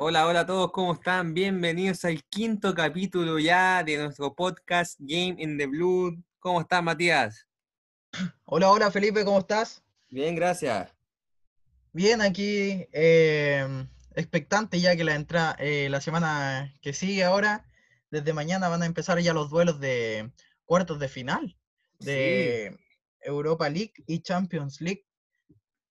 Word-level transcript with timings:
Hola, 0.00 0.28
hola 0.28 0.40
a 0.40 0.46
todos, 0.46 0.70
¿cómo 0.70 0.92
están? 0.92 1.34
Bienvenidos 1.34 2.04
al 2.04 2.22
quinto 2.22 2.72
capítulo 2.72 3.40
ya 3.40 3.82
de 3.82 3.96
nuestro 3.96 4.32
podcast 4.32 4.94
Game 5.00 5.34
in 5.38 5.58
the 5.58 5.66
Blue. 5.66 6.22
¿Cómo 6.38 6.60
estás, 6.60 6.84
Matías? 6.84 7.48
Hola, 8.44 8.70
hola 8.70 8.92
Felipe, 8.92 9.24
¿cómo 9.24 9.40
estás? 9.40 9.82
Bien, 10.08 10.36
gracias. 10.36 10.94
Bien, 11.92 12.22
aquí 12.22 12.86
eh, 12.92 13.66
expectante 14.14 14.78
ya 14.78 14.94
que 14.94 15.02
la 15.02 15.16
entra 15.16 15.56
eh, 15.58 15.88
la 15.90 16.00
semana 16.00 16.72
que 16.80 16.92
sigue 16.92 17.24
ahora, 17.24 17.68
desde 18.12 18.32
mañana 18.32 18.68
van 18.68 18.84
a 18.84 18.86
empezar 18.86 19.18
ya 19.18 19.34
los 19.34 19.50
duelos 19.50 19.80
de 19.80 20.30
cuartos 20.64 21.00
de 21.00 21.08
final 21.08 21.56
de 21.98 22.78
Europa 23.20 23.68
League 23.68 23.94
y 24.06 24.20
Champions 24.20 24.80
League. 24.80 25.07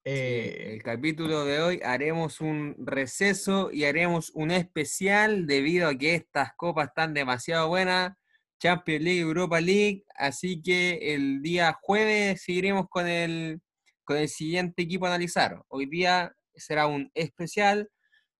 Sí, 0.04 0.10
Eh, 0.14 0.72
el 0.74 0.82
capítulo 0.82 1.44
de 1.44 1.60
hoy 1.60 1.80
haremos 1.84 2.40
un 2.40 2.74
receso 2.78 3.70
y 3.72 3.84
haremos 3.84 4.30
un 4.34 4.50
especial 4.50 5.46
debido 5.46 5.88
a 5.88 5.94
que 5.96 6.14
estas 6.14 6.54
copas 6.56 6.88
están 6.88 7.12
demasiado 7.14 7.68
buenas. 7.68 8.14
Champions 8.60 9.04
League, 9.04 9.20
Europa 9.20 9.60
League, 9.60 10.04
así 10.16 10.60
que 10.62 11.14
el 11.14 11.42
día 11.42 11.78
jueves 11.80 12.42
seguiremos 12.42 12.88
con 12.88 13.06
el, 13.06 13.60
con 14.02 14.16
el 14.16 14.28
siguiente 14.28 14.82
equipo 14.82 15.06
a 15.06 15.10
analizar. 15.10 15.62
Hoy 15.68 15.86
día 15.86 16.34
será 16.54 16.86
un 16.88 17.10
especial 17.14 17.88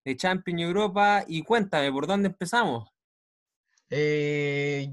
de 0.04 0.16
Champions 0.16 0.62
Europa 0.62 1.24
y 1.28 1.42
cuéntame, 1.42 1.92
¿por 1.92 2.06
dónde 2.06 2.28
empezamos? 2.28 2.88
eh, 3.90 4.90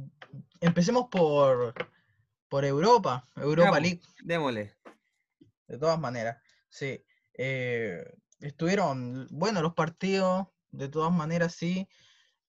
empecemos 0.62 1.08
por, 1.10 1.74
por 2.48 2.64
Europa, 2.66 3.26
Europa. 3.36 3.80
League, 3.80 4.02
Démosle. 4.24 4.76
de 5.68 5.78
todas 5.80 6.00
maneras. 6.00 6.38
Sí, 6.76 7.02
eh, 7.38 8.04
estuvieron 8.42 9.28
buenos 9.32 9.64
los 9.64 9.76
partidos, 9.76 10.48
de 10.72 10.90
todas 10.90 11.14
maneras, 11.14 11.56
sí, 11.56 11.88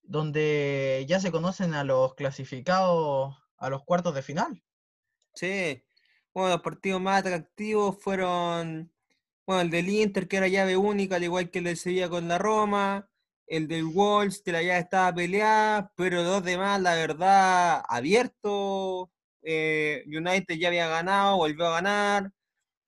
donde 0.03 1.07
ya 1.09 1.21
se 1.21 1.31
conocen 1.31 1.75
a 1.75 1.85
los 1.85 2.17
clasificados 2.17 3.37
a 3.57 3.71
los 3.71 3.85
cuartos 3.85 4.17
de 4.17 4.23
final. 4.23 4.65
Sí, 5.35 5.85
bueno, 6.35 6.51
los 6.55 6.63
partidos 6.63 7.01
más 7.01 7.21
atractivos 7.21 7.99
fueron, 8.03 8.93
bueno, 9.47 9.63
el 9.63 9.71
del 9.71 9.89
Inter, 9.89 10.27
que 10.27 10.39
era 10.39 10.49
llave 10.49 10.77
única, 10.77 11.17
al 11.17 11.25
igual 11.25 11.51
que 11.51 11.59
el 11.61 11.67
del 11.67 11.77
Sevilla 11.77 12.09
con 12.09 12.27
la 12.27 12.39
Roma, 12.39 13.09
el 13.47 13.69
del 13.69 13.85
Wolves, 13.85 14.43
que 14.43 14.51
la 14.53 14.63
llave 14.63 14.81
estaba 14.81 15.15
peleada, 15.15 15.93
pero 15.97 16.25
los 16.25 16.43
demás, 16.45 16.81
la 16.83 16.97
verdad, 16.97 17.85
abierto. 17.89 19.13
eh, 19.43 20.03
United 20.07 20.57
ya 20.59 20.69
había 20.69 20.89
ganado, 20.89 21.37
volvió 21.37 21.67
a 21.69 21.75
ganar. 21.75 22.33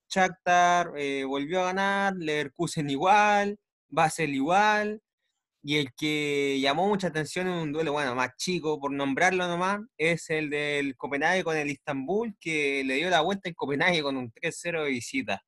Shakhtar 0.09 0.93
eh, 0.97 1.25
volvió 1.25 1.61
a 1.61 1.67
ganar, 1.67 2.15
Leverkusen 2.17 2.91
igual, 2.91 3.59
Basel 3.89 4.35
igual. 4.35 5.03
Y 5.63 5.77
el 5.79 5.93
que 5.95 6.59
llamó 6.61 6.89
mucha 6.89 7.09
atención 7.09 7.49
en 7.49 7.55
un 7.55 7.73
duelo, 7.73 7.93
bueno, 7.93 8.15
más 8.15 8.31
chico, 8.37 8.81
por 8.81 8.93
nombrarlo 8.93 9.47
nomás, 9.49 9.81
es 9.99 10.31
el 10.31 10.51
del 10.51 10.97
Copenhague 10.97 11.45
con 11.45 11.57
el 11.57 11.71
Istanbul, 11.71 12.37
que 12.41 12.85
le 12.85 12.95
dio 12.95 13.11
la 13.11 13.21
vuelta 13.23 13.49
en 13.49 13.55
Copenhague 13.55 14.03
con 14.03 14.17
un 14.17 14.33
3-0 14.33 14.85
de 14.85 14.91
visita. 14.91 15.43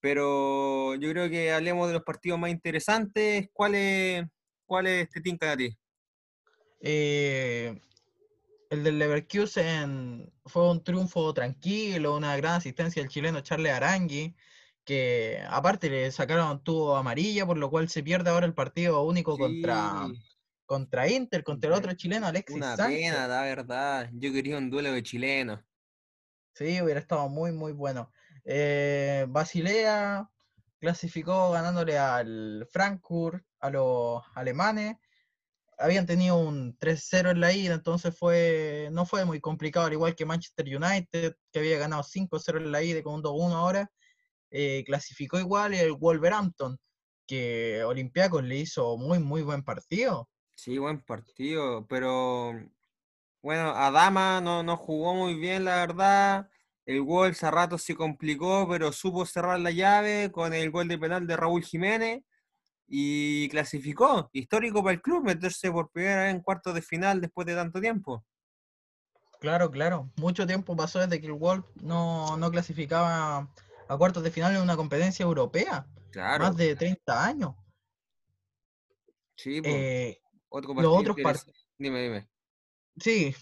Pero 0.00 0.94
yo 0.96 1.10
creo 1.10 1.28
que 1.30 1.52
hablemos 1.52 1.88
de 1.88 1.94
los 1.94 2.02
partidos 2.02 2.38
más 2.38 2.50
interesantes. 2.50 3.48
¿Cuáles 3.52 4.24
cuáles 4.66 5.08
te 5.10 5.20
tincan 5.20 5.50
a 5.50 5.56
ti? 5.56 5.76
Eh, 6.80 7.80
el 8.70 8.84
del 8.84 8.98
Leverkusen 8.98 10.32
fue 10.46 10.70
un 10.70 10.82
triunfo 10.82 11.32
tranquilo, 11.34 12.16
una 12.16 12.36
gran 12.36 12.54
asistencia 12.54 13.02
del 13.02 13.10
chileno 13.10 13.40
Charles 13.40 13.72
Arangui, 13.72 14.34
que 14.84 15.42
aparte 15.48 15.88
le 15.88 16.10
sacaron 16.10 16.62
tubo 16.62 16.96
amarilla, 16.96 17.46
por 17.46 17.56
lo 17.58 17.70
cual 17.70 17.88
se 17.88 18.02
pierde 18.02 18.30
ahora 18.30 18.46
el 18.46 18.54
partido 18.54 19.02
único 19.02 19.38
contra, 19.38 20.08
contra 20.66 21.08
Inter, 21.08 21.42
contra 21.42 21.68
el 21.68 21.74
otro 21.74 21.94
chileno 21.94 22.26
Alexis 22.26 22.56
una 22.56 22.76
Sánchez. 22.76 23.12
pena, 23.12 23.26
la 23.26 23.42
verdad. 23.42 24.10
Yo 24.12 24.32
quería 24.32 24.58
un 24.58 24.70
duelo 24.70 24.92
de 24.92 25.02
chilenos. 25.02 25.60
Sí, 26.54 26.80
hubiera 26.80 27.00
estado 27.00 27.28
muy, 27.28 27.52
muy 27.52 27.72
bueno. 27.72 28.12
Eh, 28.44 29.26
Basilea 29.28 30.28
clasificó 30.78 31.50
ganándole 31.50 31.98
al 31.98 32.68
Frankfurt, 32.70 33.44
a 33.60 33.70
los 33.70 34.22
alemanes. 34.34 34.96
Habían 35.84 36.06
tenido 36.06 36.38
un 36.38 36.78
3-0 36.78 37.30
en 37.30 37.40
la 37.40 37.52
ida, 37.52 37.74
entonces 37.74 38.16
fue, 38.18 38.88
no 38.90 39.04
fue 39.04 39.26
muy 39.26 39.38
complicado, 39.38 39.84
al 39.84 39.92
igual 39.92 40.14
que 40.14 40.24
Manchester 40.24 40.64
United, 40.64 41.36
que 41.52 41.58
había 41.58 41.78
ganado 41.78 42.02
5-0 42.02 42.56
en 42.56 42.72
la 42.72 42.82
ida 42.82 43.02
con 43.02 43.16
un 43.16 43.22
2-1 43.22 43.52
ahora. 43.54 43.90
eh, 44.50 44.82
clasificó 44.86 45.38
igual 45.38 45.74
el 45.74 45.92
Wolverhampton, 45.92 46.78
que 47.26 47.84
Olympiacos 47.84 48.42
le 48.44 48.56
hizo 48.56 48.96
muy, 48.96 49.18
muy 49.18 49.42
buen 49.42 49.62
partido. 49.62 50.30
Sí, 50.56 50.78
buen 50.78 51.02
partido, 51.02 51.86
pero 51.86 52.52
bueno, 53.42 53.70
Adama 53.76 54.40
no, 54.40 54.62
no 54.62 54.78
jugó 54.78 55.14
muy 55.14 55.34
bien, 55.34 55.66
la 55.66 55.76
verdad. 55.76 56.48
El 56.86 57.02
Wolves 57.02 57.44
a 57.44 57.50
rato 57.50 57.76
se 57.76 57.94
complicó, 57.94 58.66
pero 58.70 58.90
supo 58.90 59.26
cerrar 59.26 59.60
la 59.60 59.70
llave 59.70 60.32
con 60.32 60.54
el 60.54 60.70
gol 60.70 60.88
de 60.88 60.96
penal 60.98 61.26
de 61.26 61.36
Raúl 61.36 61.62
Jiménez 61.62 62.22
y 62.86 63.48
clasificó. 63.48 64.28
Histórico 64.32 64.82
para 64.82 64.94
el 64.94 65.02
club 65.02 65.24
meterse 65.24 65.70
por 65.70 65.90
primera 65.90 66.24
vez 66.24 66.34
en 66.34 66.40
cuartos 66.40 66.74
de 66.74 66.82
final 66.82 67.20
después 67.20 67.46
de 67.46 67.54
tanto 67.54 67.80
tiempo. 67.80 68.24
Claro, 69.40 69.70
claro. 69.70 70.10
Mucho 70.16 70.46
tiempo 70.46 70.74
pasó 70.76 71.00
desde 71.00 71.20
que 71.20 71.26
el 71.26 71.32
Wolf 71.32 71.66
no, 71.82 72.36
no 72.36 72.50
clasificaba 72.50 73.52
a 73.88 73.98
cuartos 73.98 74.22
de 74.22 74.30
final 74.30 74.54
en 74.56 74.62
una 74.62 74.76
competencia 74.76 75.22
europea. 75.22 75.86
Claro, 76.10 76.44
Más 76.44 76.56
de 76.56 76.74
30 76.76 77.24
años. 77.26 77.54
sí, 79.36 79.60
pues, 79.60 79.74
Eh, 79.74 80.20
otro 80.48 80.74
los 80.74 80.86
otros 80.98 81.16
par- 81.22 81.36
interes- 81.36 81.66
Dime, 81.76 82.02
dime. 82.02 82.28
sí, 82.98 83.34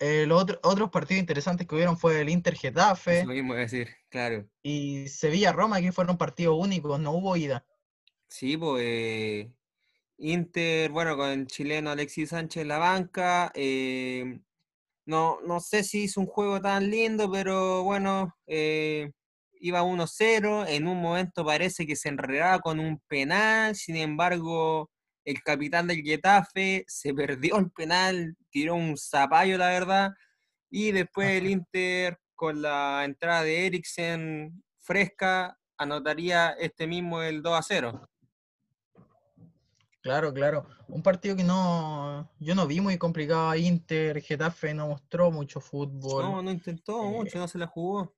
eh, 0.00 0.26
los 0.26 0.42
otro- 0.42 0.58
otros 0.64 0.90
partidos 0.90 1.20
interesantes 1.20 1.66
que 1.66 1.74
hubieron 1.74 1.96
fue 1.96 2.20
el 2.20 2.28
Inter 2.28 2.56
Getafe 2.56 3.20
Eso 3.20 3.28
mismo 3.28 3.54
decir, 3.54 3.88
claro. 4.08 4.44
y 4.62 5.08
Sevilla 5.08 5.52
Roma, 5.52 5.80
que 5.80 5.92
fueron 5.92 6.18
partidos 6.18 6.56
únicos, 6.58 6.98
no 7.00 7.12
hubo 7.12 7.36
ida. 7.36 7.64
Sí, 8.28 8.56
pues 8.56 8.82
eh, 8.84 9.52
Inter, 10.18 10.90
bueno, 10.90 11.16
con 11.16 11.30
el 11.30 11.46
chileno 11.46 11.90
Alexis 11.90 12.30
Sánchez 12.30 12.62
en 12.62 12.68
la 12.68 12.78
banca. 12.78 13.52
eh, 13.54 14.40
no, 15.06 15.40
no 15.46 15.60
sé 15.60 15.84
si 15.84 16.04
hizo 16.04 16.20
un 16.20 16.26
juego 16.26 16.60
tan 16.60 16.90
lindo, 16.90 17.30
pero 17.30 17.84
bueno, 17.84 18.34
eh, 18.46 19.12
iba 19.60 19.82
1-0. 19.84 20.66
En 20.68 20.88
un 20.88 21.00
momento 21.00 21.44
parece 21.44 21.86
que 21.86 21.96
se 21.96 22.08
enredaba 22.10 22.60
con 22.60 22.80
un 22.80 23.00
penal. 23.08 23.74
Sin 23.76 23.96
embargo, 23.96 24.90
el 25.24 25.42
capitán 25.42 25.86
del 25.88 26.02
Getafe 26.02 26.84
se 26.88 27.14
perdió 27.14 27.58
el 27.58 27.70
penal, 27.72 28.36
tiró 28.50 28.74
un 28.76 28.96
zapallo, 28.96 29.58
la 29.58 29.68
verdad. 29.68 30.10
Y 30.70 30.92
después 30.92 31.30
el 31.30 31.48
Inter, 31.50 32.18
con 32.34 32.62
la 32.62 33.04
entrada 33.04 33.42
de 33.44 33.66
Eriksen 33.66 34.62
fresca, 34.80 35.58
anotaría 35.78 36.50
este 36.52 36.86
mismo 36.86 37.22
el 37.22 37.42
2-0. 37.42 38.08
Claro, 40.06 40.32
claro. 40.32 40.64
Un 40.86 41.02
partido 41.02 41.34
que 41.34 41.42
no, 41.42 42.30
yo 42.38 42.54
no 42.54 42.68
vi 42.68 42.80
muy 42.80 42.96
complicado 42.96 43.50
a 43.50 43.56
Inter, 43.56 44.22
Getafe 44.22 44.72
no 44.72 44.86
mostró 44.86 45.32
mucho 45.32 45.60
fútbol. 45.60 46.26
No, 46.26 46.42
no 46.42 46.50
intentó 46.52 47.02
eh, 47.02 47.10
mucho, 47.10 47.40
no 47.40 47.48
se 47.48 47.58
la 47.58 47.66
jugó. 47.66 48.14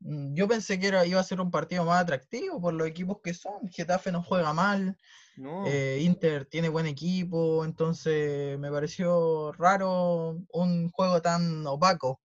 Mm, 0.00 0.34
Yo 0.34 0.46
pensé 0.46 0.78
que 0.78 0.88
era, 0.88 1.06
iba 1.06 1.18
a 1.18 1.24
ser 1.24 1.40
un 1.40 1.50
partido 1.50 1.86
más 1.86 2.02
atractivo 2.02 2.60
por 2.60 2.74
los 2.74 2.86
equipos 2.86 3.20
que 3.24 3.32
son. 3.32 3.66
Getafe 3.70 4.12
no 4.12 4.22
juega 4.22 4.52
mal, 4.52 4.98
No, 5.38 5.64
eh, 5.66 6.00
Inter 6.02 6.44
tiene 6.44 6.68
buen 6.68 6.84
equipo, 6.84 7.64
entonces 7.64 8.58
me 8.58 8.70
pareció 8.70 9.52
raro 9.52 10.38
un 10.52 10.90
juego 10.90 11.22
tan 11.22 11.66
opaco. 11.66 12.20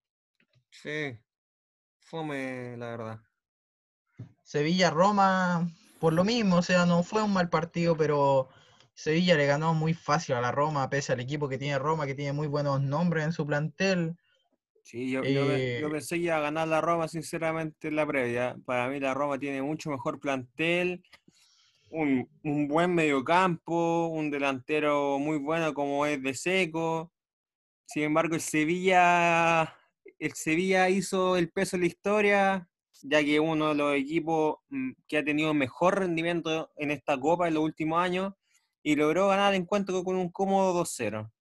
sí. 0.69 1.17
Fome, 1.99 2.77
la 2.77 2.87
verdad. 2.91 3.21
Sevilla-Roma, 4.43 5.67
por 6.01 6.13
lo 6.13 6.25
mismo, 6.25 6.57
o 6.57 6.63
sea, 6.63 6.85
no 6.85 7.03
fue 7.03 7.23
un 7.23 7.33
mal 7.33 7.49
partido, 7.49 7.97
pero 7.97 8.49
Sevilla 8.95 9.35
le 9.37 9.47
ganó 9.47 9.73
muy 9.75 9.93
fácil 9.95 10.35
a 10.35 10.41
la 10.41 10.51
Roma, 10.51 10.89
pese 10.89 11.13
al 11.13 11.21
equipo 11.21 11.49
que 11.49 11.59
tiene 11.59 11.79
Roma, 11.79 12.07
que 12.07 12.15
tiene 12.15 12.33
muy 12.33 12.47
buenos 12.47 12.81
nombres 12.81 13.25
en 13.25 13.33
su 13.33 13.45
plantel. 13.47 14.17
Sí, 14.83 15.11
yo, 15.11 15.25
yo, 15.27 15.47
pe- 15.47 15.63
yo 15.73 15.89
Eh, 15.89 15.91
pensé 15.91 16.15
que 16.17 16.23
iba 16.23 16.37
a 16.37 16.39
ganar 16.41 16.67
la 16.67 16.81
Roma, 16.81 17.07
sinceramente, 17.07 17.87
en 17.87 17.95
la 17.95 18.05
previa. 18.07 18.57
Para 18.65 18.89
mí 18.89 18.99
la 18.99 19.13
Roma 19.13 19.39
tiene 19.39 19.61
mucho 19.61 19.89
mejor 19.89 20.19
plantel, 20.19 21.03
un, 21.91 22.29
un 22.43 22.67
buen 22.69 22.95
mediocampo, 22.95 24.07
un 24.07 24.31
delantero 24.31 25.19
muy 25.19 25.39
bueno 25.39 25.73
como 25.73 26.05
es 26.07 26.23
de 26.23 26.33
Seco. 26.35 27.13
Sin 27.85 28.03
embargo, 28.05 28.35
el 28.35 28.41
Sevilla, 28.41 29.75
el 30.19 30.33
Sevilla 30.33 30.89
hizo 30.89 31.37
el 31.37 31.51
peso 31.51 31.77
de 31.77 31.81
la 31.81 31.87
historia, 31.87 32.70
ya 33.03 33.23
que 33.23 33.39
uno 33.39 33.69
de 33.69 33.75
los 33.75 33.95
equipos 33.95 34.57
mm, 34.69 34.91
que 35.07 35.17
ha 35.17 35.23
tenido 35.23 35.53
mejor 35.53 35.99
rendimiento 35.99 36.71
en 36.75 36.91
esta 36.91 37.19
Copa 37.19 37.47
en 37.47 37.55
los 37.55 37.63
últimos 37.63 38.01
años 38.01 38.33
y 38.83 38.95
logró 38.95 39.27
ganar 39.27 39.53
el 39.53 39.61
encuentro 39.61 40.03
con 40.03 40.15
un 40.15 40.29
cómodo 40.29 40.73
2-0. 40.81 41.31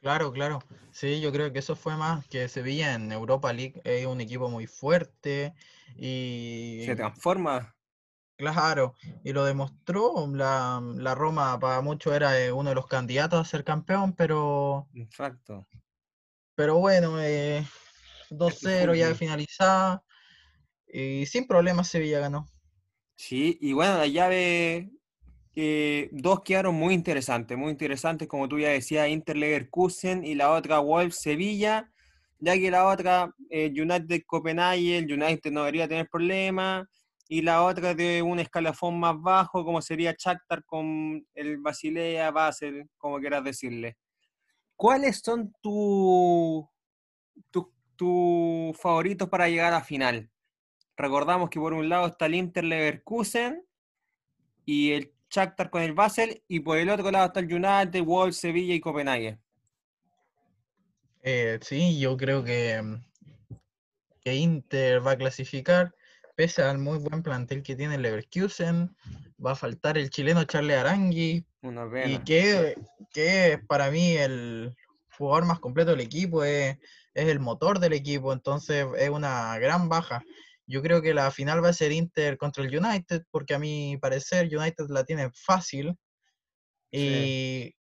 Claro, 0.00 0.32
claro. 0.32 0.58
Sí, 0.90 1.20
yo 1.20 1.32
creo 1.32 1.52
que 1.52 1.60
eso 1.60 1.76
fue 1.76 1.96
más 1.96 2.26
que 2.26 2.48
Sevilla 2.48 2.94
en 2.94 3.12
Europa 3.12 3.52
League 3.52 3.80
es 3.84 4.04
un 4.04 4.20
equipo 4.20 4.50
muy 4.50 4.66
fuerte 4.66 5.54
y 5.96 6.82
Se 6.84 6.96
transforma. 6.96 7.74
Claro, 8.36 8.94
y 9.22 9.32
lo 9.32 9.44
demostró. 9.44 10.26
La, 10.32 10.82
la 10.96 11.14
Roma 11.14 11.58
para 11.60 11.80
muchos 11.80 12.12
era 12.12 12.40
eh, 12.40 12.50
uno 12.50 12.70
de 12.70 12.74
los 12.74 12.88
candidatos 12.88 13.40
a 13.40 13.48
ser 13.48 13.62
campeón, 13.62 14.14
pero, 14.14 14.88
Exacto. 14.94 15.68
pero 16.56 16.78
bueno, 16.78 17.22
eh, 17.22 17.64
2-0 18.32 18.94
ya 18.96 19.14
finalizada. 19.14 20.02
Y 20.86 21.26
sin 21.26 21.46
problemas 21.46 21.88
Sevilla 21.88 22.20
ganó. 22.20 22.46
Sí, 23.16 23.58
y 23.60 23.72
bueno, 23.72 23.98
la 23.98 24.06
llave, 24.06 24.90
eh, 25.54 26.08
dos 26.12 26.42
quedaron 26.42 26.74
muy 26.74 26.94
interesantes, 26.94 27.56
muy 27.56 27.70
interesantes, 27.70 28.28
como 28.28 28.48
tú 28.48 28.58
ya 28.58 28.70
decías, 28.70 29.08
Inter 29.08 29.36
Leverkusen 29.36 30.24
y 30.24 30.34
la 30.34 30.50
otra 30.50 30.80
Wolves 30.80 31.20
Sevilla, 31.20 31.90
ya 32.38 32.54
que 32.54 32.70
la 32.70 32.86
otra 32.86 33.32
eh, 33.50 33.70
United 33.70 34.22
Copenhague, 34.26 34.98
el 34.98 35.12
United 35.12 35.52
no 35.52 35.60
debería 35.60 35.88
tener 35.88 36.08
problemas, 36.08 36.86
y 37.28 37.40
la 37.40 37.62
otra 37.62 37.94
de 37.94 38.20
un 38.20 38.40
escalafón 38.40 39.00
más 39.00 39.14
bajo, 39.18 39.64
como 39.64 39.80
sería 39.80 40.14
Shakhtar 40.18 40.64
con 40.66 41.26
el 41.34 41.58
Basilea, 41.58 42.30
Basel, 42.30 42.90
como 42.98 43.18
quieras 43.20 43.42
decirle. 43.42 43.96
¿Cuáles 44.76 45.20
son 45.24 45.50
tus 45.62 46.66
tu, 47.50 47.72
tus 48.02 48.76
favoritos 48.78 49.28
para 49.28 49.48
llegar 49.48 49.72
a 49.72 49.84
final? 49.84 50.28
Recordamos 50.96 51.50
que 51.50 51.60
por 51.60 51.72
un 51.72 51.88
lado 51.88 52.08
está 52.08 52.26
el 52.26 52.34
Inter 52.34 52.64
Leverkusen 52.64 53.64
y 54.66 54.90
el 54.90 55.12
Shakhtar 55.30 55.70
con 55.70 55.82
el 55.82 55.92
Basel, 55.92 56.42
y 56.48 56.58
por 56.58 56.78
el 56.78 56.90
otro 56.90 57.12
lado 57.12 57.26
está 57.26 57.38
el 57.38 57.46
United, 57.46 58.02
Wolves, 58.02 58.38
Sevilla 58.38 58.74
y 58.74 58.80
Copenhague. 58.80 59.38
Eh, 61.22 61.60
sí, 61.62 62.00
yo 62.00 62.16
creo 62.16 62.42
que, 62.42 62.82
mm, 62.82 63.00
que 64.20 64.34
Inter 64.34 65.06
va 65.06 65.12
a 65.12 65.16
clasificar, 65.16 65.94
pese 66.34 66.62
al 66.62 66.78
muy 66.78 66.98
buen 66.98 67.22
plantel 67.22 67.62
que 67.62 67.76
tiene 67.76 67.94
el 67.94 68.02
Leverkusen. 68.02 68.96
Va 69.44 69.52
a 69.52 69.56
faltar 69.56 69.96
el 69.96 70.10
chileno 70.10 70.42
Charles 70.42 70.76
Arangui, 70.76 71.46
Una 71.62 71.86
y 72.04 72.18
que, 72.18 72.74
que 73.12 73.52
es 73.52 73.64
para 73.66 73.92
mí 73.92 74.16
el 74.16 74.76
jugador 75.22 75.46
más 75.46 75.60
completo 75.60 75.92
del 75.92 76.00
equipo, 76.00 76.42
es, 76.44 76.76
es 77.14 77.28
el 77.28 77.38
motor 77.38 77.78
del 77.78 77.92
equipo, 77.92 78.32
entonces 78.32 78.86
es 78.98 79.10
una 79.10 79.58
gran 79.58 79.88
baja. 79.88 80.22
Yo 80.66 80.82
creo 80.82 81.00
que 81.00 81.14
la 81.14 81.30
final 81.30 81.62
va 81.62 81.68
a 81.68 81.72
ser 81.72 81.92
Inter 81.92 82.36
contra 82.38 82.64
el 82.64 82.76
United, 82.76 83.24
porque 83.30 83.54
a 83.54 83.58
mi 83.58 83.96
parecer 83.98 84.46
United 84.46 84.86
la 84.88 85.04
tiene 85.04 85.30
fácil. 85.32 85.96
Sí. 86.90 86.98
Y 86.98 87.74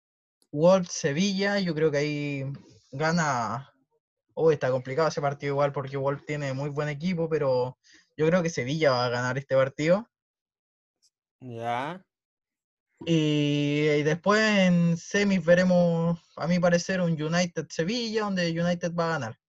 Wolves 0.52 0.92
Sevilla, 0.92 1.60
yo 1.60 1.74
creo 1.74 1.92
que 1.92 1.98
ahí 1.98 2.44
gana. 2.92 3.74
Oh, 4.34 4.52
está 4.52 4.72
complicado 4.72 5.08
ese 5.08 5.22
partido 5.22 5.54
igual 5.54 5.72
porque 5.72 5.98
Wolves 5.98 6.26
tiene 6.26 6.54
muy 6.54 6.70
buen 6.70 6.90
equipo, 6.90 7.28
pero 7.28 7.78
yo 8.16 8.28
creo 8.28 8.44
que 8.44 8.50
Sevilla 8.50 8.92
va 8.92 9.06
a 9.06 9.10
ganar 9.10 9.38
este 9.38 9.56
partido. 9.56 10.08
Ya. 11.40 12.04
Y, 13.06 14.04
después 14.04 14.42
en 14.42 14.98
semis 14.98 15.44
veremos, 15.44 16.20
a 16.36 16.48
mi 16.48 16.60
parecer, 16.60 17.02
un 17.02 17.22
United 17.22 17.68
Sevilla, 17.70 18.24
donde 18.24 18.50
United 18.50 18.94
va 18.94 19.06
a 19.06 19.20
ganar. 19.20 19.40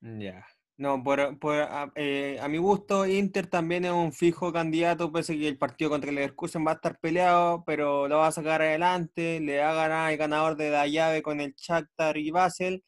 Ya. 0.00 0.44
No, 0.76 1.02
por, 1.02 1.38
por, 1.38 1.56
a, 1.56 1.92
eh, 1.94 2.40
mi 2.48 2.56
gusto, 2.56 3.06
Inter 3.06 3.46
también 3.46 3.84
es 3.84 3.90
un 3.92 4.12
fijo 4.12 4.50
candidato, 4.50 5.12
pese 5.12 5.36
que 5.38 5.46
el 5.46 5.58
partido 5.58 5.90
contra 5.90 6.08
el 6.08 6.16
Leverkusen 6.16 6.66
va 6.66 6.72
a 6.72 6.74
estar 6.74 6.98
peleado, 6.98 7.64
pero 7.66 8.08
lo 8.08 8.18
va 8.18 8.28
a 8.28 8.32
sacar 8.32 8.62
adelante, 8.62 9.40
le 9.40 9.58
va 9.58 9.72
a 9.72 9.74
ganar 9.74 10.12
el 10.12 10.18
ganador 10.18 10.56
de 10.56 10.70
la 10.70 10.86
llave 10.86 11.22
con 11.22 11.40
el 11.40 11.54
Shakhtar 11.54 12.16
y 12.16 12.30
Basel. 12.30 12.82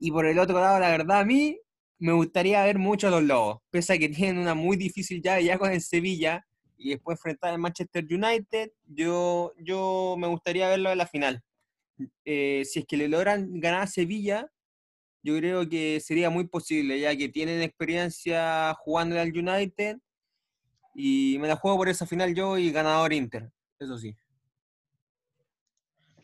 Y 0.00 0.10
por 0.10 0.26
el 0.26 0.38
otro 0.40 0.60
lado, 0.60 0.80
la 0.80 0.90
verdad, 0.90 1.20
a 1.20 1.24
mí 1.24 1.60
me 1.98 2.12
gustaría 2.12 2.64
ver 2.64 2.78
mucho 2.78 3.08
a 3.08 3.10
los 3.10 3.22
Lobos, 3.22 3.58
pese 3.70 3.94
a 3.94 3.98
que 3.98 4.08
tienen 4.08 4.38
una 4.38 4.54
muy 4.54 4.76
difícil 4.76 5.22
llave 5.22 5.44
ya 5.44 5.58
con 5.58 5.70
el 5.70 5.82
Sevilla 5.82 6.44
y 6.80 6.90
después 6.90 7.18
enfrentar 7.18 7.52
al 7.52 7.58
Manchester 7.58 8.04
United, 8.04 8.72
yo, 8.86 9.52
yo 9.58 10.16
me 10.18 10.26
gustaría 10.26 10.68
verlo 10.68 10.90
en 10.90 10.98
la 10.98 11.06
final. 11.06 11.42
Eh, 12.24 12.62
si 12.64 12.80
es 12.80 12.86
que 12.86 12.96
le 12.96 13.06
logran 13.06 13.60
ganar 13.60 13.82
a 13.82 13.86
Sevilla, 13.86 14.50
yo 15.22 15.36
creo 15.36 15.68
que 15.68 16.00
sería 16.00 16.30
muy 16.30 16.46
posible, 16.46 16.98
ya 16.98 17.14
que 17.14 17.28
tienen 17.28 17.60
experiencia 17.60 18.74
jugando 18.78 19.20
al 19.20 19.28
United 19.28 19.98
y 20.94 21.36
me 21.38 21.48
la 21.48 21.56
juego 21.56 21.76
por 21.76 21.90
esa 21.90 22.06
final 22.06 22.34
yo 22.34 22.56
y 22.56 22.72
ganador 22.72 23.12
Inter, 23.12 23.52
eso 23.78 23.98
sí. 23.98 24.16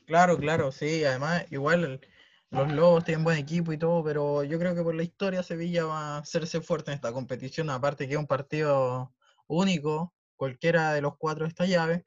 Claro, 0.07 0.39
claro, 0.39 0.73
sí, 0.73 1.05
además, 1.05 1.45
igual 1.51 2.01
los 2.49 2.73
Lobos 2.73 3.05
tienen 3.05 3.25
buen 3.25 3.37
equipo 3.37 3.75
y 3.75 3.79
todo, 3.79 4.03
pero 4.03 4.43
yo 4.43 4.59
creo 4.59 4.75
que 4.75 4.83
por 4.83 4.95
la 4.95 5.03
historia 5.03 5.43
Sevilla 5.43 5.85
va 5.85 6.17
a 6.17 6.19
hacerse 6.19 6.63
fuerte 6.63 6.93
en 6.93 6.95
esta 6.95 7.13
competición, 7.13 7.69
aparte 7.69 8.07
que 8.07 8.15
es 8.15 8.19
un 8.19 8.27
partido 8.27 9.13
único, 9.49 10.16
cualquiera 10.37 10.93
de 10.95 11.03
los 11.03 11.17
cuatro 11.19 11.45
de 11.45 11.49
esta 11.51 11.67
llave. 11.67 12.05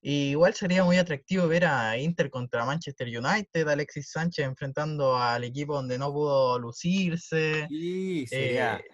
Y 0.00 0.30
igual 0.30 0.54
sería 0.54 0.84
muy 0.84 0.96
atractivo 0.98 1.48
ver 1.48 1.64
a 1.66 1.98
Inter 1.98 2.30
contra 2.30 2.64
Manchester 2.64 3.08
United, 3.08 3.68
Alexis 3.68 4.10
Sánchez 4.12 4.46
enfrentando 4.46 5.16
al 5.18 5.44
equipo 5.44 5.74
donde 5.74 5.98
no 5.98 6.12
pudo 6.12 6.58
lucirse. 6.58 7.68
Sí, 7.68 8.26
sería, 8.28 8.76
Eh, 8.76 8.84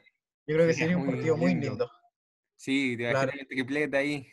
yo 0.46 0.56
creo 0.56 0.66
que 0.66 0.74
sería 0.74 0.96
sería 0.96 0.96
un 0.96 1.06
partido 1.06 1.36
muy 1.36 1.54
lindo. 1.56 1.70
lindo. 1.70 1.90
sí, 2.56 2.96
te 2.96 3.10
claro. 3.10 3.32
el 3.32 3.46
triplete 3.48 3.96
ahí, 3.96 4.26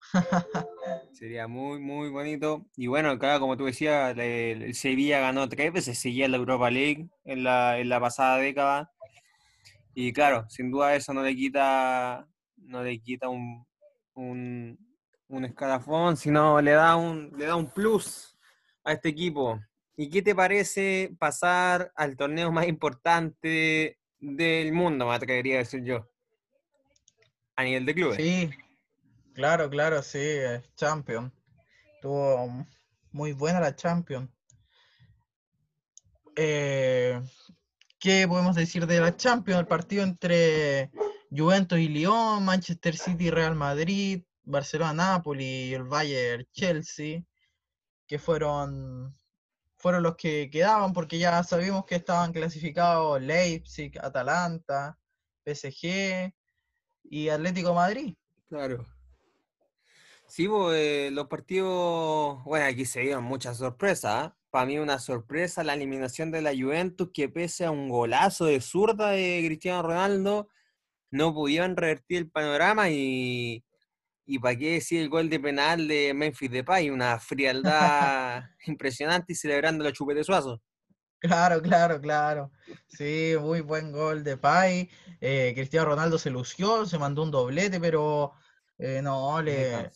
sería 1.12 1.48
muy, 1.48 1.80
muy 1.80 2.10
bonito. 2.10 2.66
Y 2.76 2.86
bueno, 2.86 3.10
acá, 3.10 3.38
como 3.40 3.56
tú 3.56 3.66
decías, 3.66 4.12
el, 4.18 4.62
el 4.62 4.74
Sevilla 4.74 5.20
ganó 5.20 5.48
tres 5.48 5.72
veces 5.72 5.98
seguía 5.98 6.28
la 6.28 6.36
Europa 6.38 6.70
League 6.70 7.08
en 7.24 7.44
la, 7.44 7.78
en 7.78 7.88
la 7.88 8.00
pasada 8.00 8.38
década. 8.38 8.92
Y 9.94 10.12
claro, 10.12 10.46
sin 10.48 10.70
duda 10.70 10.94
eso 10.96 11.12
no 11.12 11.22
le 11.22 11.34
quita, 11.36 12.28
no 12.56 12.82
le 12.84 13.00
quita 13.00 13.28
un, 13.28 13.66
un, 14.18 14.78
un 15.28 15.44
escalafón, 15.44 16.16
sino 16.16 16.60
le 16.60 16.72
da 16.72 16.96
un, 16.96 17.32
le 17.36 17.46
da 17.46 17.56
un 17.56 17.70
plus 17.70 18.36
a 18.84 18.92
este 18.92 19.08
equipo. 19.08 19.60
¿Y 19.96 20.10
qué 20.10 20.22
te 20.22 20.34
parece 20.34 21.14
pasar 21.18 21.92
al 21.94 22.16
torneo 22.16 22.52
más 22.52 22.66
importante 22.66 23.98
del 24.18 24.72
mundo, 24.72 25.06
me 25.06 25.14
atrevería 25.14 25.56
a 25.56 25.58
decir 25.58 25.82
yo? 25.84 26.08
A 27.56 27.64
nivel 27.64 27.86
de 27.86 27.94
clubes. 27.94 28.16
Sí, 28.16 28.50
claro, 29.34 29.68
claro, 29.70 30.02
sí, 30.02 30.18
Champion. 30.76 31.32
Tuvo 32.00 32.66
muy 33.10 33.32
buena 33.32 33.60
la 33.60 33.74
Champion. 33.74 34.32
Eh, 36.36 37.20
¿qué 37.98 38.26
podemos 38.28 38.54
decir 38.54 38.86
de 38.86 39.00
la 39.00 39.16
Champions? 39.16 39.60
El 39.60 39.66
partido 39.66 40.04
entre 40.04 40.90
Juventus 41.30 41.78
y 41.78 41.88
Lyon, 41.88 42.44
Manchester 42.44 42.96
City 42.96 43.26
y 43.26 43.30
Real 43.30 43.54
Madrid, 43.54 44.22
Barcelona, 44.44 44.92
Napoli 44.92 45.74
el 45.74 45.84
Bayern 45.84 46.46
Chelsea, 46.52 47.22
que 48.06 48.18
fueron, 48.18 49.14
fueron 49.76 50.02
los 50.02 50.16
que 50.16 50.48
quedaban 50.50 50.92
porque 50.92 51.18
ya 51.18 51.42
sabíamos 51.44 51.84
que 51.84 51.96
estaban 51.96 52.32
clasificados 52.32 53.20
Leipzig, 53.20 53.92
Atalanta, 54.00 54.98
PSG 55.44 56.32
y 57.04 57.28
Atlético 57.28 57.74
Madrid. 57.74 58.14
Claro. 58.48 58.86
Sí, 60.26 60.46
eh, 60.72 61.10
los 61.12 61.26
partidos, 61.26 62.44
bueno, 62.44 62.66
aquí 62.66 62.84
se 62.84 63.00
dieron 63.00 63.24
muchas 63.24 63.56
sorpresas. 63.56 64.32
Para 64.50 64.66
mí 64.66 64.78
una 64.78 64.98
sorpresa 64.98 65.64
la 65.64 65.74
eliminación 65.74 66.30
de 66.30 66.42
la 66.42 66.52
Juventus, 66.52 67.10
que 67.12 67.28
pese 67.28 67.64
a 67.64 67.70
un 67.70 67.88
golazo 67.88 68.46
de 68.46 68.60
zurda 68.60 69.10
de 69.10 69.42
Cristiano 69.46 69.82
Ronaldo, 69.82 70.48
no 71.10 71.32
pudieron 71.34 71.76
revertir 71.76 72.18
el 72.18 72.30
panorama 72.30 72.90
y, 72.90 73.64
y 74.26 74.38
para 74.38 74.56
qué 74.56 74.72
decir 74.74 75.00
el 75.00 75.08
gol 75.08 75.30
de 75.30 75.40
penal 75.40 75.88
de 75.88 76.12
Memphis 76.14 76.50
Depay, 76.50 76.90
una 76.90 77.18
frialdad 77.18 78.44
impresionante 78.66 79.32
y 79.32 79.36
celebrando 79.36 79.84
la 79.84 79.92
chupete 79.92 80.24
suazo. 80.24 80.60
Claro, 81.20 81.60
claro, 81.60 82.00
claro. 82.00 82.52
Sí, 82.86 83.34
muy 83.40 83.60
buen 83.60 83.90
gol 83.90 84.22
de 84.22 84.36
Pai. 84.36 84.88
Eh, 85.20 85.52
Cristiano 85.54 85.86
Ronaldo 85.86 86.16
se 86.16 86.30
lució, 86.30 86.86
se 86.86 86.98
mandó 86.98 87.24
un 87.24 87.32
doblete, 87.32 87.80
pero 87.80 88.34
eh, 88.78 89.00
no, 89.02 89.42
Le 89.42 89.90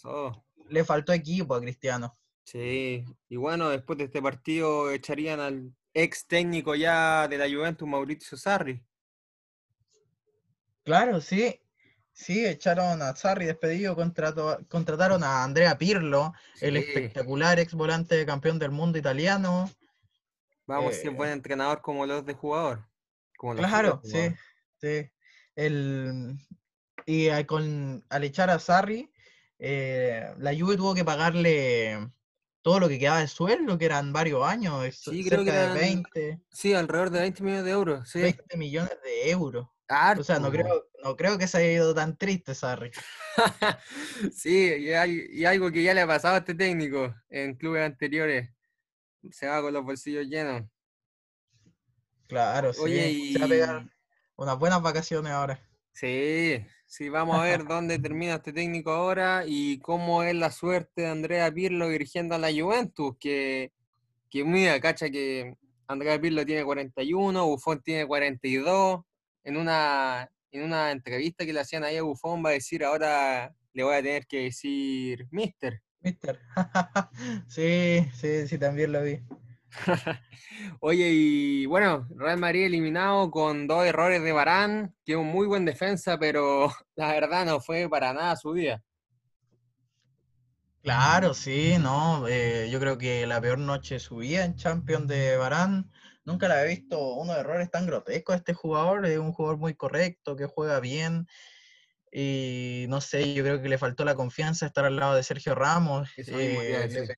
le 0.69 0.85
faltó 0.85 1.13
equipo 1.13 1.55
a 1.55 1.61
Cristiano. 1.61 2.19
Sí, 2.45 3.05
y 3.29 3.37
bueno, 3.37 3.69
después 3.69 3.99
de 3.99 4.05
este 4.05 4.21
partido 4.21 4.91
echarían 4.91 5.39
al 5.39 5.73
ex 5.95 6.27
técnico 6.27 6.75
ya 6.75 7.29
de 7.29 7.39
la 7.39 7.49
Juventus, 7.49 7.87
Mauricio 7.87 8.37
Sarri. 8.37 8.83
Claro, 10.85 11.21
sí. 11.21 11.59
Sí, 12.15 12.45
echaron 12.45 13.01
a 13.01 13.17
Sarri 13.17 13.47
despedido, 13.47 13.97
contrato- 13.97 14.59
contrataron 14.69 15.25
a 15.25 15.45
Andrea 15.45 15.79
Pirlo, 15.79 16.35
el 16.61 16.77
espectacular 16.77 17.59
ex 17.59 17.73
volante 17.73 18.17
de 18.17 18.27
campeón 18.27 18.59
del 18.59 18.71
mundo 18.71 18.99
italiano. 18.99 19.71
Vamos 20.67 20.93
a 20.93 20.97
ser 20.97 21.07
Eh, 21.07 21.11
buen 21.11 21.31
entrenador 21.31 21.81
como 21.81 22.05
los 22.05 22.27
de 22.27 22.35
jugador. 22.35 22.87
Como 23.39 23.55
los 23.55 23.67
Claro, 23.67 24.01
de 24.03 24.09
sí, 24.09 24.15
jugador. 24.15 24.39
sí. 24.81 25.11
El, 25.57 26.37
y 27.07 27.29
a- 27.31 27.47
con, 27.47 28.05
al 28.11 28.25
echar 28.25 28.51
a 28.51 28.59
Sarri, 28.59 29.11
eh, 29.59 30.35
la 30.39 30.55
Juve 30.55 30.77
tuvo 30.77 30.95
que 30.95 31.05
pagarle 31.05 32.11
todo 32.61 32.79
lo 32.79 32.89
que 32.89 32.99
quedaba 32.99 33.21
de 33.21 33.29
sueldo, 33.29 33.79
que 33.79 33.87
eran 33.87 34.13
varios 34.13 34.47
años, 34.47 34.85
es- 34.85 34.99
Sí, 34.99 35.25
creo 35.25 35.45
que 35.45 35.51
cerca 35.51 35.53
de 35.53 35.65
eran 35.65 35.75
20, 35.79 36.41
sí, 36.53 36.75
alrededor 36.75 37.11
de 37.11 37.21
20 37.21 37.43
millones 37.43 37.65
de 37.65 37.71
euros. 37.71 38.09
Sí. 38.09 38.21
20 38.21 38.57
millones 38.59 38.99
de 39.03 39.31
euros. 39.31 39.67
O 40.19 40.25
sea, 40.25 40.39
no 40.39 40.51
creo, 40.51 40.89
no 41.05 41.17
creo 41.17 41.39
que 41.39 41.47
se 41.47 41.59
haya 41.59 41.73
ido 41.73 41.95
tan 41.95 42.17
triste, 42.17 42.55
Sarri. 42.55 42.91
sí, 44.33 44.75
y, 44.79 44.93
hay, 44.93 45.27
y, 45.31 45.45
algo 45.45 45.71
que 45.71 45.83
ya 45.83 45.93
le 45.95 46.01
ha 46.01 46.07
pasado 46.07 46.35
a 46.35 46.39
este 46.39 46.55
técnico 46.55 47.15
en 47.29 47.55
clubes 47.55 47.85
anteriores. 47.85 48.51
Se 49.31 49.47
va 49.47 49.61
con 49.61 49.73
los 49.73 49.85
bolsillos 49.85 50.27
llenos. 50.27 50.63
Claro, 52.27 52.73
sí. 52.73 53.35
Se 53.35 53.39
va 53.39 53.45
a 53.45 53.49
pegar 53.49 53.91
unas 54.37 54.59
buenas 54.59 54.83
vacaciones 54.83 55.33
ahora. 55.33 55.61
Sí, 55.93 56.65
sí, 56.87 57.11
vamos 57.11 57.37
a 57.37 57.43
ver 57.43 57.67
dónde 57.67 57.99
termina 57.99 58.37
este 58.37 58.53
técnico 58.53 58.91
ahora 58.91 59.45
y 59.47 59.79
cómo 59.81 60.23
es 60.23 60.35
la 60.35 60.51
suerte 60.51 61.03
de 61.03 61.09
Andrea 61.09 61.53
Pirlo 61.53 61.89
dirigiendo 61.89 62.35
a 62.35 62.39
la 62.39 62.51
Juventus, 62.51 63.15
que, 63.21 63.73
que 64.31 64.43
mira, 64.45 64.81
cacha 64.81 65.11
que 65.11 65.55
Andrea 65.87 66.19
Pirlo 66.19 66.47
tiene 66.47 66.65
41, 66.65 67.47
Buffon 67.47 67.83
tiene 67.83 68.07
42. 68.07 69.05
En 69.45 69.57
una, 69.57 70.31
en 70.51 70.63
una 70.65 70.91
entrevista 70.91 71.45
que 71.45 71.53
le 71.53 71.61
hacían 71.61 71.85
ahí 71.85 71.97
a 71.97 72.03
Buffon 72.03 72.45
va 72.45 72.51
a 72.51 72.53
decir 72.53 72.85
ahora 72.85 73.55
le 73.73 73.85
voy 73.85 73.95
a 73.95 74.03
tener 74.03 74.27
que 74.27 74.45
decir 74.45 75.27
Mister. 75.31 75.83
Mister. 76.01 76.41
sí, 77.49 78.07
sí, 78.15 78.47
sí, 78.47 78.59
también 78.59 78.93
lo 78.93 79.03
vi. 79.03 79.21
Oye, 80.81 81.11
y 81.13 81.67
bueno, 81.67 82.07
Real 82.17 82.39
Madrid 82.39 82.67
eliminado 82.67 83.31
con 83.31 83.67
dos 83.67 83.87
errores 83.87 84.23
de 84.23 84.33
Barán, 84.33 84.95
que 85.05 85.13
es 85.13 85.19
un 85.19 85.29
muy 85.29 85.47
buen 85.47 85.65
defensa, 85.65 86.19
pero 86.19 86.71
la 86.97 87.13
verdad 87.13 87.47
no 87.47 87.61
fue 87.61 87.89
para 87.89 88.13
nada 88.13 88.37
su 88.37 88.53
día. 88.53 88.83
Claro, 90.83 91.33
sí, 91.33 91.77
no, 91.79 92.27
eh, 92.27 92.69
yo 92.71 92.81
creo 92.81 92.99
que 92.99 93.25
la 93.25 93.41
peor 93.41 93.59
noche 93.59 93.95
de 93.95 94.01
su 94.01 94.17
vida 94.17 94.45
en 94.45 94.57
Champions 94.57 95.07
de 95.07 95.37
Barán, 95.37 95.93
nunca 96.25 96.49
la 96.49 96.61
había 96.61 96.77
visto 96.77 97.15
unos 97.15 97.37
errores 97.37 97.71
tan 97.71 97.87
grotescos 97.87 98.37
este 98.37 98.55
jugador, 98.55 99.07
es 99.07 99.19
un 99.19 99.33
jugador 99.33 99.59
muy 99.59 99.75
correcto, 99.75 100.37
que 100.37 100.47
juega 100.47 100.81
bien, 100.81 101.27
y 102.13 102.85
no 102.89 103.01
sé, 103.01 103.33
yo 103.33 103.43
creo 103.43 103.63
que 103.63 103.71
le 103.71 103.79
faltó 103.79 104.05
la 104.05 104.15
confianza 104.15 104.67
estar 104.67 104.85
al 104.85 104.97
lado 104.97 105.15
de 105.15 105.23
Sergio 105.23 105.55
Ramos. 105.55 106.11
Eh, 106.19 107.09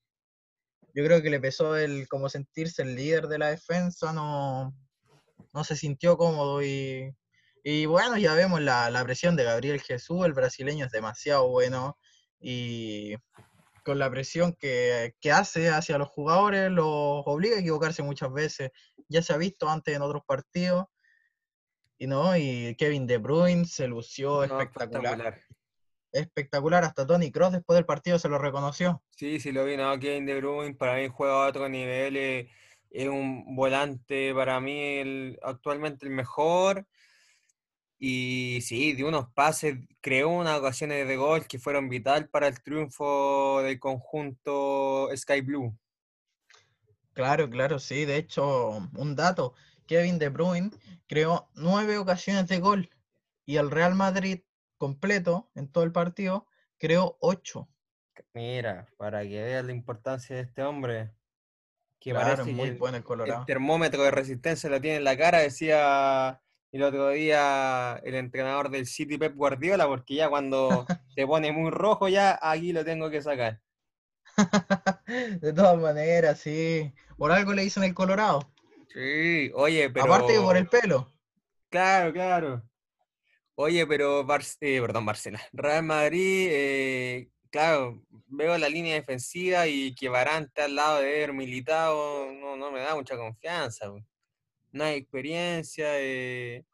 yo 0.95 1.05
creo 1.05 1.21
que 1.21 1.31
le 1.31 1.41
pesó 1.41 1.77
el 1.77 2.07
como 2.07 2.29
sentirse 2.29 2.83
el 2.83 2.95
líder 2.95 3.27
de 3.27 3.39
la 3.39 3.49
defensa, 3.49 4.13
no, 4.13 4.73
no 5.53 5.65
se 5.65 5.75
sintió 5.75 6.17
cómodo 6.17 6.63
y, 6.63 7.13
y 7.65 7.87
bueno, 7.87 8.17
ya 8.19 8.35
vemos 8.35 8.61
la, 8.61 8.89
la, 8.91 9.03
presión 9.03 9.35
de 9.35 9.43
Gabriel 9.43 9.81
Jesús, 9.81 10.25
el 10.25 10.33
brasileño 10.33 10.87
es 10.87 10.93
demasiado 10.93 11.49
bueno 11.49 11.99
y 12.39 13.17
con 13.85 13.99
la 13.99 14.11
presión 14.11 14.55
que, 14.55 15.15
que 15.21 15.31
hace 15.31 15.69
hacia 15.69 15.99
los 15.99 16.09
jugadores 16.09 16.71
los 16.71 16.87
obliga 17.27 17.57
a 17.57 17.61
equivocarse 17.61 18.03
muchas 18.03 18.33
veces. 18.33 18.71
Ya 19.09 19.23
se 19.23 19.33
ha 19.33 19.37
visto 19.37 19.69
antes 19.69 19.95
en 19.95 20.03
otros 20.03 20.23
partidos. 20.27 20.87
Y 21.99 22.07
no, 22.07 22.37
y 22.37 22.75
Kevin 22.77 23.07
De 23.07 23.19
Bruyne 23.19 23.65
se 23.67 23.87
lució 23.87 24.43
espectacular 24.43 25.41
espectacular. 26.15 26.85
Hasta 26.85 27.07
Tony 27.07 27.31
Cross 27.31 27.53
después 27.53 27.77
del 27.77 27.85
partido 27.85 28.19
se 28.19 28.29
lo 28.29 28.39
reconoció. 28.39 29.03
Sí, 29.11 29.41
sí 29.41 29.53
lo 29.53 29.65
vi, 29.65 29.77
no, 29.77 29.99
Kevin 29.99 30.27
De 30.27 30.37
Bruyne 30.37 30.75
para 30.75 30.97
mí 30.97 31.09
juega 31.09 31.45
a 31.45 31.49
otro 31.49 31.69
nivel, 31.69 32.17
eh, 32.17 32.51
es, 32.91 33.09
un 33.09 33.57
volante 33.57 34.33
para 34.35 34.61
mí 34.61 34.99
el, 34.99 35.39
actualmente 35.43 36.07
el 36.07 36.13
mejor. 36.13 36.87
Y 37.99 38.61
sí, 38.63 38.93
de 38.93 39.05
unos 39.05 39.31
pases, 39.33 39.77
creó 40.01 40.29
unas 40.29 40.59
ocasiones 40.59 41.07
de 41.09 41.17
gol 41.17 41.47
que 41.47 41.59
fueron 41.59 41.89
vital 41.89 42.29
para 42.29 42.49
el 42.49 42.63
triunfo 42.63 43.63
del 43.63 43.79
conjunto 43.79 45.09
Sky 45.17 45.41
Blue. 45.41 45.77
Claro, 47.13 47.49
claro, 47.49 47.79
sí. 47.79 48.05
De 48.05 48.17
hecho, 48.17 48.89
un 48.97 49.17
dato, 49.17 49.55
Kevin 49.87 50.19
De 50.19 50.29
Bruyne 50.29 50.71
creó 51.07 51.49
nueve 51.55 51.97
ocasiones 51.99 52.49
de 52.49 52.59
gol 52.59 52.91
y 53.47 53.57
el 53.57 53.71
Real 53.71 53.95
Madrid 53.95 54.41
completo 54.79 55.51
en 55.55 55.69
todo 55.69 55.85
el 55.85 55.93
partido, 55.93 56.47
creó 56.79 57.17
8. 57.21 57.69
Mira, 58.35 58.87
para 58.97 59.23
que 59.23 59.43
veas 59.43 59.65
la 59.65 59.73
importancia 59.73 60.37
de 60.37 60.43
este 60.43 60.63
hombre. 60.63 61.13
Que 62.01 62.13
parece 62.13 62.53
muy 62.53 62.69
el, 62.69 62.77
bueno 62.77 62.99
el 62.99 63.05
Colorado. 63.05 63.41
El 63.41 63.47
termómetro 63.47 64.03
de 64.03 64.11
resistencia 64.11 64.69
lo 64.69 64.81
tiene 64.81 64.99
en 64.99 65.05
la 65.05 65.17
cara, 65.17 65.39
decía 65.39 66.43
el 66.75 66.83
otro 66.83 67.11
día 67.11 68.01
el 68.03 68.17
entrenador 68.17 68.69
del 68.69 68.87
City 68.87 69.17
Pep 69.17 69.37
Guardiola, 69.37 69.87
porque 69.87 70.17
ya 70.17 70.29
cuando 70.29 70.85
te 71.15 71.25
pone 71.25 71.53
muy 71.53 71.71
rojo, 71.71 72.09
ya 72.09 72.37
aquí 72.43 72.73
lo 72.73 72.85
tengo 72.85 73.11
que 73.11 73.23
sacar. 73.23 73.61
de 75.41 75.53
todas 75.53 75.79
maneras, 75.79 76.41
sí. 76.41 76.93
Por 77.17 77.31
algo 77.31 77.53
le 77.53 77.63
dicen 77.63 77.85
el 77.85 77.95
Colorado. 77.95 78.53
Sí, 78.93 79.53
oye, 79.55 79.89
pero. 79.91 80.07
Aparte 80.07 80.33
que 80.33 80.41
por 80.41 80.57
el 80.57 80.67
pelo. 80.67 81.09
Claro, 81.71 82.13
claro. 82.13 82.63
Oye, 83.55 83.87
pero 83.87 84.27
eh, 84.61 84.81
perdón, 84.81 85.07
Barcelona. 85.07 85.45
Real 85.53 85.85
Madrid, 85.85 86.49
eh, 86.51 87.31
claro, 87.51 88.03
veo 88.27 88.59
la 88.59 88.69
línea 88.69 88.97
defensiva 88.97 89.69
y 89.69 89.95
que 89.95 90.09
Varante 90.09 90.63
al 90.63 90.75
lado 90.75 90.99
de 90.99 91.23
él 91.23 91.35
militado 91.35 92.33
no, 92.33 92.57
no 92.57 92.73
me 92.73 92.81
da 92.81 92.97
mucha 92.97 93.17
confianza. 93.17 93.93
No 94.75 94.85
hay 94.85 94.97
experiencia. 94.97 95.87
Eh, 96.01 96.65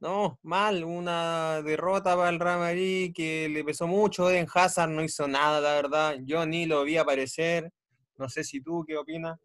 no, 0.00 0.38
mal, 0.42 0.84
una 0.84 1.62
derrota 1.62 2.14
para 2.14 2.28
el 2.28 2.38
Real 2.38 3.12
que 3.14 3.48
le 3.48 3.64
pesó 3.64 3.86
mucho. 3.86 4.30
En 4.30 4.46
Hazard 4.52 4.90
no 4.90 5.02
hizo 5.02 5.26
nada, 5.26 5.60
la 5.60 5.72
verdad. 5.72 6.16
Yo 6.24 6.44
ni 6.44 6.66
lo 6.66 6.84
vi 6.84 6.98
aparecer. 6.98 7.72
No 8.18 8.28
sé 8.28 8.44
si 8.44 8.60
tú, 8.60 8.84
¿qué 8.86 8.98
opinas? 8.98 9.38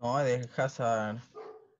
No, 0.00 0.18
de 0.18 0.48
Hazard 0.56 1.18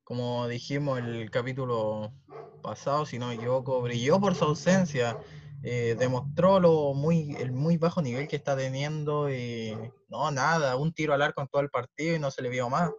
como 0.08 0.48
dijimos 0.48 1.00
el 1.00 1.30
capítulo 1.30 2.14
pasado, 2.62 3.04
si 3.04 3.18
no 3.18 3.26
me 3.26 3.34
equivoco, 3.34 3.82
brilló 3.82 4.18
por 4.18 4.34
su 4.34 4.46
ausencia. 4.46 5.18
Eh, 5.62 5.96
demostró 5.98 6.60
lo 6.60 6.94
muy, 6.94 7.36
el 7.38 7.52
muy 7.52 7.76
bajo 7.76 8.00
nivel 8.00 8.26
que 8.26 8.36
está 8.36 8.56
teniendo 8.56 9.30
y 9.30 9.76
no, 10.08 10.30
nada, 10.30 10.76
un 10.76 10.94
tiro 10.94 11.12
al 11.12 11.20
arco 11.20 11.42
en 11.42 11.48
todo 11.48 11.60
el 11.60 11.68
partido 11.68 12.16
y 12.16 12.18
no 12.18 12.30
se 12.30 12.40
le 12.40 12.48
vio 12.48 12.70
más. 12.70 12.90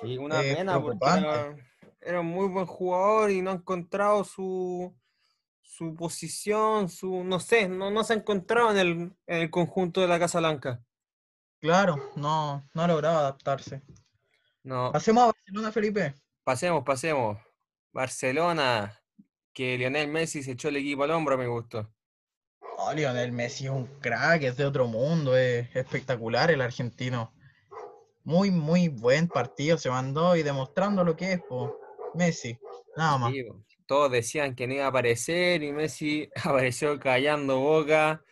Sí, 0.00 0.18
una 0.18 0.40
pena 0.40 0.80
porque 0.80 0.98
era, 2.00 2.20
un 2.20 2.26
muy 2.26 2.48
buen 2.48 2.66
jugador 2.66 3.30
y 3.30 3.40
no 3.40 3.50
ha 3.50 3.54
encontrado 3.54 4.24
su, 4.24 4.94
su 5.62 5.94
posición, 5.94 6.88
su, 6.88 7.24
no 7.24 7.40
sé, 7.40 7.68
no, 7.68 7.90
no 7.90 8.04
se 8.04 8.12
ha 8.12 8.16
encontrado 8.16 8.70
en 8.70 8.78
el, 8.78 8.88
en 9.26 9.42
el 9.42 9.50
conjunto 9.50 10.00
de 10.00 10.08
la 10.08 10.18
Casa 10.18 10.38
Blanca. 10.38 10.82
Claro, 11.60 11.96
no, 12.16 12.68
no 12.74 12.82
ha 12.82 12.86
logrado 12.86 13.18
adaptarse. 13.18 13.82
No. 14.62 14.92
Pasemos 14.92 15.24
a 15.24 15.26
Barcelona, 15.26 15.72
Felipe. 15.72 16.14
Pasemos, 16.44 16.84
pasemos. 16.84 17.38
Barcelona, 17.92 19.00
que 19.52 19.78
Lionel 19.78 20.08
Messi 20.08 20.42
se 20.42 20.52
echó 20.52 20.68
el 20.68 20.76
equipo 20.76 21.04
al 21.04 21.12
hombro, 21.12 21.38
me 21.38 21.46
gustó. 21.46 21.90
Oh, 22.76 22.92
Lionel 22.92 23.32
Messi 23.32 23.64
es 23.64 23.70
un 23.70 23.86
crack, 24.00 24.42
es 24.42 24.56
de 24.56 24.66
otro 24.66 24.86
mundo, 24.86 25.36
es 25.36 25.74
espectacular 25.74 26.50
el 26.50 26.60
argentino. 26.60 27.32
Muy, 28.26 28.50
muy 28.50 28.88
buen 28.88 29.28
partido 29.28 29.78
se 29.78 29.88
mandó 29.88 30.34
y 30.34 30.42
demostrando 30.42 31.04
lo 31.04 31.14
que 31.14 31.34
es, 31.34 31.40
po. 31.48 31.78
Messi, 32.12 32.58
nada 32.96 33.18
más. 33.18 33.32
todos 33.86 34.10
decían 34.10 34.56
que 34.56 34.66
no 34.66 34.74
iba 34.74 34.86
a 34.86 34.88
aparecer 34.88 35.62
y 35.62 35.72
Messi 35.72 36.28
apareció 36.44 36.98
callando 36.98 37.60
boca. 37.60 38.24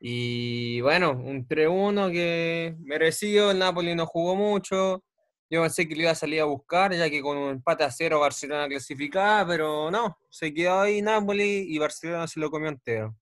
Y 0.00 0.80
bueno, 0.80 1.10
un 1.10 1.46
3-1 1.46 2.10
que 2.10 2.74
merecido, 2.80 3.50
el 3.50 3.58
Napoli 3.58 3.94
no 3.94 4.06
jugó 4.06 4.34
mucho, 4.34 5.04
yo 5.50 5.60
pensé 5.60 5.86
que 5.86 5.94
le 5.94 6.04
iba 6.04 6.12
a 6.12 6.14
salir 6.14 6.40
a 6.40 6.44
buscar, 6.44 6.94
ya 6.94 7.10
que 7.10 7.20
con 7.20 7.36
un 7.36 7.50
empate 7.50 7.84
a 7.84 7.90
cero 7.90 8.20
Barcelona 8.20 8.66
clasificaba, 8.66 9.46
pero 9.46 9.90
no, 9.90 10.16
se 10.30 10.54
quedó 10.54 10.80
ahí 10.80 11.02
Napoli 11.02 11.66
y 11.68 11.78
Barcelona 11.78 12.26
se 12.26 12.40
lo 12.40 12.50
comió 12.50 12.70
entero. 12.70 13.14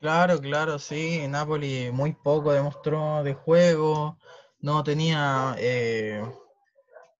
Claro, 0.00 0.40
claro, 0.40 0.78
sí, 0.78 1.26
Napoli 1.28 1.90
muy 1.92 2.12
poco 2.12 2.52
demostró 2.52 3.24
de 3.24 3.34
juego, 3.34 4.16
no 4.60 4.84
tenía, 4.84 5.56
eh, 5.58 6.22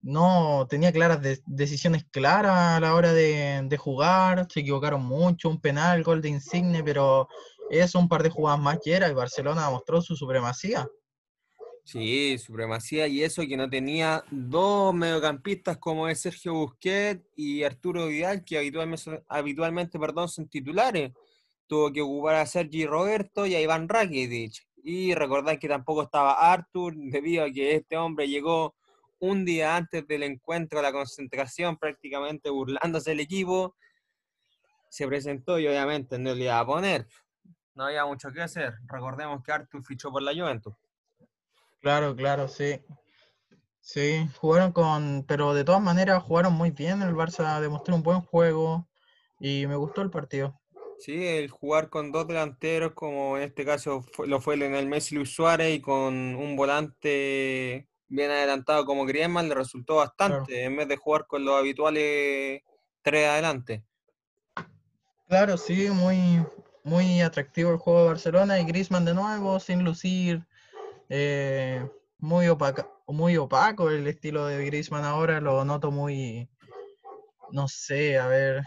no 0.00 0.64
tenía 0.70 0.92
claras 0.92 1.20
decisiones 1.46 2.04
claras 2.12 2.76
a 2.76 2.80
la 2.80 2.94
hora 2.94 3.12
de, 3.12 3.62
de, 3.64 3.76
jugar, 3.76 4.46
se 4.48 4.60
equivocaron 4.60 5.04
mucho, 5.04 5.48
un 5.48 5.60
penal, 5.60 6.04
gol 6.04 6.22
de 6.22 6.28
Insigne, 6.28 6.84
pero 6.84 7.28
eso 7.68 7.98
un 7.98 8.08
par 8.08 8.22
de 8.22 8.30
jugadas 8.30 8.60
más 8.60 8.78
que 8.82 8.92
era 8.92 9.08
y 9.08 9.14
Barcelona 9.14 9.66
demostró 9.66 10.00
su 10.00 10.14
supremacía. 10.14 10.88
Sí, 11.82 12.36
supremacía 12.38 13.08
y 13.08 13.22
eso 13.22 13.42
que 13.48 13.56
no 13.56 13.68
tenía 13.68 14.22
dos 14.30 14.94
mediocampistas 14.94 15.78
como 15.78 16.06
es 16.06 16.20
Sergio 16.20 16.52
Busquets 16.52 17.24
y 17.34 17.62
Arturo 17.64 18.08
Vidal, 18.08 18.44
que 18.44 18.58
habitualmente, 18.58 19.24
habitualmente 19.26 19.98
perdón, 19.98 20.28
son 20.28 20.48
titulares. 20.48 21.12
Tuvo 21.68 21.92
que 21.92 22.02
ocupar 22.02 22.34
a 22.34 22.46
Sergi 22.46 22.86
Roberto 22.86 23.46
y 23.46 23.54
a 23.54 23.60
Iván 23.60 23.88
Rakitic. 23.88 24.66
Y 24.82 25.14
recordar 25.14 25.58
que 25.58 25.68
tampoco 25.68 26.02
estaba 26.02 26.52
Artur, 26.52 26.94
debido 26.96 27.44
a 27.44 27.50
que 27.50 27.76
este 27.76 27.96
hombre 27.96 28.26
llegó 28.26 28.74
un 29.20 29.44
día 29.44 29.76
antes 29.76 30.06
del 30.06 30.24
encuentro 30.24 30.78
a 30.80 30.82
la 30.82 30.92
concentración, 30.92 31.76
prácticamente 31.76 32.50
burlándose 32.50 33.10
del 33.10 33.20
equipo. 33.20 33.76
Se 34.90 35.06
presentó 35.06 35.58
y 35.58 35.68
obviamente 35.68 36.18
no 36.18 36.34
le 36.34 36.44
iba 36.44 36.58
a 36.58 36.66
poner. 36.66 37.06
No 37.74 37.84
había 37.84 38.06
mucho 38.06 38.32
que 38.32 38.42
hacer. 38.42 38.74
Recordemos 38.86 39.42
que 39.44 39.52
Artur 39.52 39.84
fichó 39.84 40.10
por 40.10 40.22
la 40.22 40.32
Juventus. 40.32 40.74
Claro, 41.80 42.16
claro, 42.16 42.48
sí. 42.48 42.80
Sí, 43.80 44.28
jugaron 44.40 44.72
con, 44.72 45.24
pero 45.26 45.54
de 45.54 45.64
todas 45.64 45.80
maneras 45.80 46.22
jugaron 46.22 46.52
muy 46.52 46.70
bien. 46.70 47.02
El 47.02 47.14
Barça 47.14 47.60
demostró 47.60 47.94
un 47.94 48.02
buen 48.02 48.20
juego 48.20 48.88
y 49.40 49.66
me 49.66 49.76
gustó 49.76 50.02
el 50.02 50.10
partido. 50.10 50.60
Sí, 50.98 51.26
el 51.26 51.48
jugar 51.50 51.90
con 51.90 52.10
dos 52.12 52.26
delanteros, 52.26 52.92
como 52.92 53.36
en 53.36 53.44
este 53.44 53.64
caso 53.64 54.02
fue- 54.02 54.26
lo 54.26 54.40
fue 54.40 54.56
Lionel 54.56 54.86
Messi 54.88 55.14
Luis 55.14 55.30
Suárez, 55.32 55.74
y 55.76 55.80
con 55.80 56.34
un 56.34 56.56
volante 56.56 57.88
bien 58.08 58.30
adelantado 58.30 58.84
como 58.84 59.06
Griezmann, 59.06 59.48
le 59.48 59.54
resultó 59.54 59.96
Claro. 60.16 60.40
bastante, 60.40 60.64
en 60.64 60.76
vez 60.76 60.88
de 60.88 60.96
jugar 60.96 61.26
con 61.26 61.44
los 61.44 61.54
habituales 61.56 62.62
tres 63.02 63.28
adelante. 63.28 63.84
Claro, 65.28 65.58
sí, 65.58 65.90
muy, 65.90 66.44
muy 66.84 67.20
atractivo 67.20 67.70
el 67.70 67.76
juego 67.78 68.00
de 68.02 68.08
Barcelona 68.08 68.58
y 68.60 68.64
Griezmann 68.64 69.04
de 69.04 69.14
nuevo, 69.14 69.60
sin 69.60 69.84
lucir, 69.84 70.46
eh, 71.10 71.84
muy 72.18 72.48
opaca, 72.48 72.90
muy 73.06 73.36
opaco 73.36 73.90
el 73.90 74.06
estilo 74.06 74.46
de 74.46 74.64
Griezmann 74.66 75.04
ahora, 75.04 75.40
lo 75.40 75.64
noto 75.64 75.90
muy, 75.90 76.48
no 77.52 77.68
sé, 77.68 78.18
a 78.18 78.26
ver, 78.28 78.62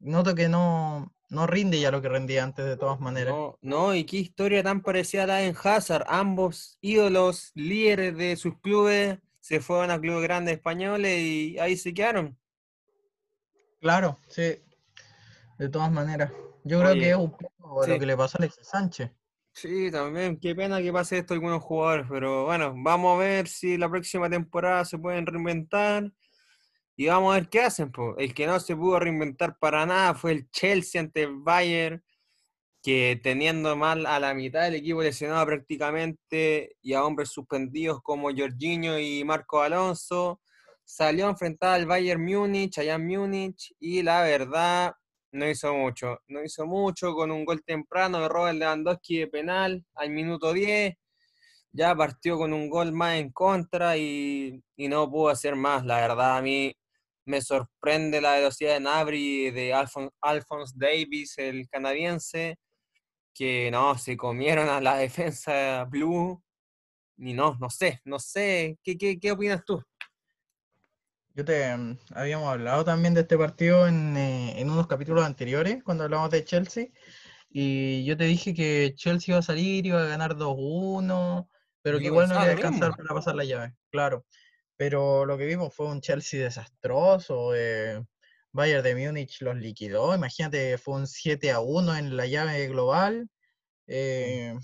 noto 0.00 0.34
que 0.34 0.48
no, 0.48 1.12
no 1.32 1.46
rinde 1.46 1.80
ya 1.80 1.90
lo 1.90 2.02
que 2.02 2.10
rendía 2.10 2.44
antes 2.44 2.66
de 2.66 2.76
todas 2.76 3.00
maneras. 3.00 3.32
No, 3.32 3.58
no, 3.62 3.94
y 3.94 4.04
qué 4.04 4.18
historia 4.18 4.62
tan 4.62 4.82
parecida 4.82 5.22
a 5.22 5.26
la 5.26 5.42
Eden 5.42 5.56
Hazard. 5.64 6.04
Ambos 6.06 6.76
ídolos, 6.82 7.52
líderes 7.54 8.14
de 8.18 8.36
sus 8.36 8.58
clubes, 8.60 9.18
se 9.40 9.60
fueron 9.60 9.90
a 9.90 9.98
clubes 9.98 10.22
grandes 10.22 10.56
españoles 10.56 11.18
y 11.18 11.58
ahí 11.58 11.78
se 11.78 11.94
quedaron. 11.94 12.38
Claro, 13.80 14.18
sí, 14.28 14.60
de 15.58 15.68
todas 15.70 15.90
maneras. 15.90 16.30
Yo 16.64 16.80
creo 16.80 16.92
que 16.92 17.10
es 17.10 17.16
un 17.16 17.30
poco 17.30 17.86
lo 17.86 17.98
que 17.98 18.06
le 18.06 18.16
pasó 18.16 18.36
a 18.36 18.42
Alexis 18.42 18.68
Sánchez. 18.68 19.10
Sí, 19.54 19.90
también, 19.90 20.38
qué 20.38 20.54
pena 20.54 20.82
que 20.82 20.92
pase 20.92 21.18
esto 21.18 21.32
a 21.32 21.36
algunos 21.36 21.62
jugadores, 21.62 22.06
pero 22.10 22.44
bueno, 22.44 22.74
vamos 22.76 23.16
a 23.16 23.18
ver 23.18 23.48
si 23.48 23.78
la 23.78 23.88
próxima 23.88 24.28
temporada 24.28 24.84
se 24.84 24.98
pueden 24.98 25.26
reinventar 25.26 26.12
y 26.96 27.06
vamos 27.06 27.32
a 27.32 27.40
ver 27.40 27.48
qué 27.48 27.60
hacen. 27.60 27.90
po. 27.90 28.16
El 28.18 28.34
que 28.34 28.46
no 28.46 28.60
se 28.60 28.76
pudo 28.76 28.98
reinventar 29.00 29.58
para 29.58 29.86
nada 29.86 30.14
fue 30.14 30.32
el 30.32 30.50
Chelsea 30.50 31.00
ante 31.00 31.22
el 31.22 31.36
Bayern, 31.36 32.02
que 32.82 33.20
teniendo 33.22 33.76
mal 33.76 34.06
a 34.06 34.18
la 34.20 34.34
mitad 34.34 34.62
del 34.64 34.74
equipo 34.76 35.02
lesionado 35.02 35.46
prácticamente 35.46 36.76
y 36.82 36.94
a 36.94 37.04
hombres 37.04 37.30
suspendidos 37.30 38.02
como 38.02 38.30
Jorginho 38.36 38.98
y 38.98 39.24
Marco 39.24 39.62
Alonso, 39.62 40.40
salió 40.84 41.26
a 41.26 41.30
enfrentar 41.30 41.74
al 41.74 41.86
Bayern 41.86 42.24
Múnich, 42.24 42.78
allá 42.78 42.94
en 42.94 43.06
Múnich, 43.06 43.74
y 43.80 44.02
la 44.02 44.22
verdad 44.22 44.94
no 45.32 45.48
hizo 45.48 45.74
mucho. 45.74 46.20
No 46.28 46.42
hizo 46.44 46.66
mucho 46.66 47.14
con 47.14 47.30
un 47.30 47.44
gol 47.44 47.62
temprano 47.64 48.20
de 48.20 48.28
Robert 48.28 48.58
Lewandowski 48.58 49.18
de 49.18 49.26
penal 49.28 49.84
al 49.94 50.10
minuto 50.10 50.52
10. 50.52 50.94
Ya 51.72 51.94
partió 51.96 52.36
con 52.36 52.52
un 52.52 52.68
gol 52.68 52.92
más 52.92 53.16
en 53.16 53.32
contra 53.32 53.96
y, 53.96 54.62
y 54.76 54.88
no 54.88 55.10
pudo 55.10 55.30
hacer 55.30 55.56
más. 55.56 55.84
La 55.86 55.96
verdad, 56.00 56.36
a 56.38 56.42
mí 56.42 56.74
me 57.24 57.40
sorprende 57.40 58.20
la 58.20 58.34
velocidad 58.34 58.74
de 58.74 58.80
Nabri 58.80 59.46
y 59.46 59.50
de 59.50 59.74
Alphon- 59.74 60.12
Alphonse 60.20 60.74
Davis, 60.76 61.38
el 61.38 61.68
canadiense, 61.68 62.56
que 63.34 63.70
no, 63.70 63.96
se 63.98 64.16
comieron 64.16 64.68
a 64.68 64.80
la 64.80 64.96
defensa 64.98 65.84
blue. 65.84 66.42
Y 67.18 67.34
no, 67.34 67.56
no 67.60 67.70
sé, 67.70 68.00
no 68.04 68.18
sé. 68.18 68.78
¿Qué, 68.82 68.96
qué, 68.98 69.18
qué 69.20 69.32
opinas 69.32 69.64
tú? 69.64 69.82
Yo 71.34 71.44
te 71.44 71.74
mm, 71.76 71.98
habíamos 72.14 72.48
hablado 72.48 72.84
también 72.84 73.14
de 73.14 73.22
este 73.22 73.38
partido 73.38 73.86
en, 73.86 74.16
eh, 74.16 74.60
en 74.60 74.70
unos 74.70 74.86
capítulos 74.86 75.24
anteriores, 75.24 75.82
cuando 75.82 76.04
hablamos 76.04 76.30
de 76.30 76.44
Chelsea, 76.44 76.88
y 77.48 78.04
yo 78.04 78.16
te 78.16 78.24
dije 78.24 78.54
que 78.54 78.92
Chelsea 78.96 79.32
iba 79.32 79.38
a 79.38 79.42
salir, 79.42 79.86
iba 79.86 80.02
a 80.02 80.06
ganar 80.06 80.36
2-1, 80.36 81.48
pero 81.82 81.98
que 81.98 82.06
igual 82.06 82.28
no 82.28 82.34
iba 82.34 82.44
a 82.44 82.52
alcanzar 82.52 82.92
para 82.96 83.14
pasar 83.14 83.34
la 83.34 83.44
llave, 83.44 83.74
claro. 83.90 84.26
Pero 84.84 85.24
lo 85.26 85.38
que 85.38 85.46
vimos 85.46 85.72
fue 85.72 85.86
un 85.86 86.00
Chelsea 86.00 86.42
desastroso, 86.42 87.54
eh, 87.54 88.04
Bayern 88.50 88.82
de 88.82 88.96
Múnich 88.96 89.40
los 89.40 89.54
liquidó, 89.54 90.12
imagínate, 90.12 90.76
fue 90.76 90.96
un 90.96 91.06
7-1 91.06 91.96
en 91.96 92.16
la 92.16 92.26
llave 92.26 92.66
global, 92.66 93.28
eh, 93.86 94.56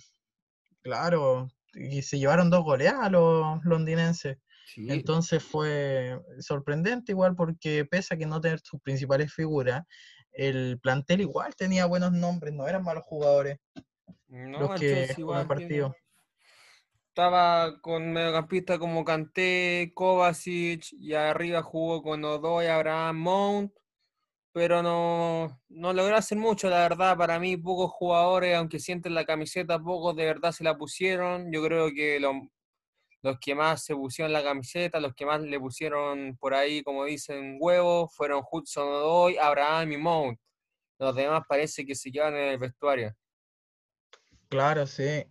claro, 0.82 1.46
y 1.72 2.02
se 2.02 2.18
llevaron 2.18 2.50
dos 2.50 2.64
goleadas 2.64 3.06
a 3.06 3.10
los 3.10 3.64
londinenses. 3.64 4.38
Sí, 4.66 4.90
Entonces 4.90 5.40
fue 5.40 6.18
sorprendente 6.40 7.12
igual 7.12 7.36
porque 7.36 7.84
pese 7.84 8.14
a 8.14 8.18
que 8.18 8.26
no 8.26 8.40
tener 8.40 8.58
sus 8.58 8.80
principales 8.80 9.32
figuras, 9.32 9.84
el 10.32 10.80
plantel 10.80 11.20
igual 11.20 11.54
tenía 11.54 11.86
buenos 11.86 12.10
nombres, 12.10 12.52
no 12.52 12.66
eran 12.66 12.82
malos 12.82 13.04
jugadores 13.06 13.58
no, 14.26 14.58
los 14.58 14.80
que 14.80 15.14
jugaron 15.14 15.42
el 15.42 15.56
tiene- 15.56 15.82
partido. 15.82 15.96
Estaba 17.18 17.80
con 17.80 18.12
mediocampistas 18.12 18.78
como 18.78 19.04
Kanté, 19.04 19.90
Kovacic 19.92 20.92
y 20.92 21.14
arriba 21.14 21.64
jugó 21.64 22.00
con 22.00 22.24
Odoi, 22.24 22.68
Abraham, 22.68 23.16
Mount, 23.16 23.72
pero 24.52 24.84
no, 24.84 25.60
no 25.68 25.92
logró 25.92 26.14
hacer 26.14 26.38
mucho, 26.38 26.70
la 26.70 26.78
verdad. 26.78 27.16
Para 27.16 27.40
mí, 27.40 27.56
pocos 27.56 27.90
jugadores, 27.90 28.54
aunque 28.54 28.78
sienten 28.78 29.14
la 29.14 29.24
camiseta, 29.24 29.80
pocos 29.80 30.14
de 30.14 30.26
verdad 30.26 30.52
se 30.52 30.62
la 30.62 30.78
pusieron. 30.78 31.50
Yo 31.52 31.60
creo 31.64 31.90
que 31.92 32.20
lo- 32.20 32.48
los 33.22 33.38
que 33.40 33.56
más 33.56 33.84
se 33.84 33.96
pusieron 33.96 34.32
la 34.32 34.44
camiseta, 34.44 35.00
los 35.00 35.12
que 35.12 35.26
más 35.26 35.40
le 35.40 35.58
pusieron 35.58 36.36
por 36.38 36.54
ahí, 36.54 36.84
como 36.84 37.04
dicen, 37.04 37.56
huevos, 37.58 38.14
fueron 38.14 38.44
Hudson 38.48 38.86
Odoi, 38.86 39.38
Abraham 39.38 39.90
y 39.90 39.96
Mount. 39.96 40.38
Los 41.00 41.16
demás 41.16 41.42
parece 41.48 41.84
que 41.84 41.96
se 41.96 42.12
quedan 42.12 42.36
en 42.36 42.50
el 42.50 42.58
vestuario. 42.58 43.12
Claro, 44.48 44.86
sí, 44.86 45.24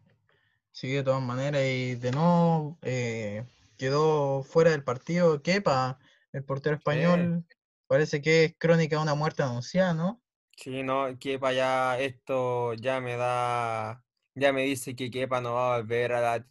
sí, 0.78 0.90
de 0.92 1.04
todas 1.04 1.22
maneras. 1.22 1.62
Y 1.66 1.96
de 1.96 2.12
nuevo 2.12 2.78
eh, 2.84 3.44
quedó 3.78 4.44
fuera 4.44 4.72
del 4.72 4.84
partido 4.84 5.42
Kepa, 5.42 6.00
el 6.32 6.44
portero 6.44 6.76
español. 6.76 7.46
Parece 7.88 8.22
que 8.22 8.46
es 8.46 8.56
crónica 8.58 8.98
de 8.98 9.02
una 9.02 9.16
muerte 9.16 9.44
anunciada, 9.44 9.94
¿no? 9.94 10.22
Sí, 10.56 10.84
no, 10.84 11.18
Kepa 11.20 11.54
ya, 11.54 12.00
esto 12.00 12.74
ya 12.74 13.00
me 13.00 13.16
da, 13.16 14.04
ya 14.36 14.52
me 14.52 14.64
dice 14.64 14.96
que 14.96 15.10
Kepa 15.12 15.40
no 15.40 15.54
va 15.54 15.76
a 15.76 15.78
volver 15.80 16.14
a 16.14 16.22
la 16.22 16.46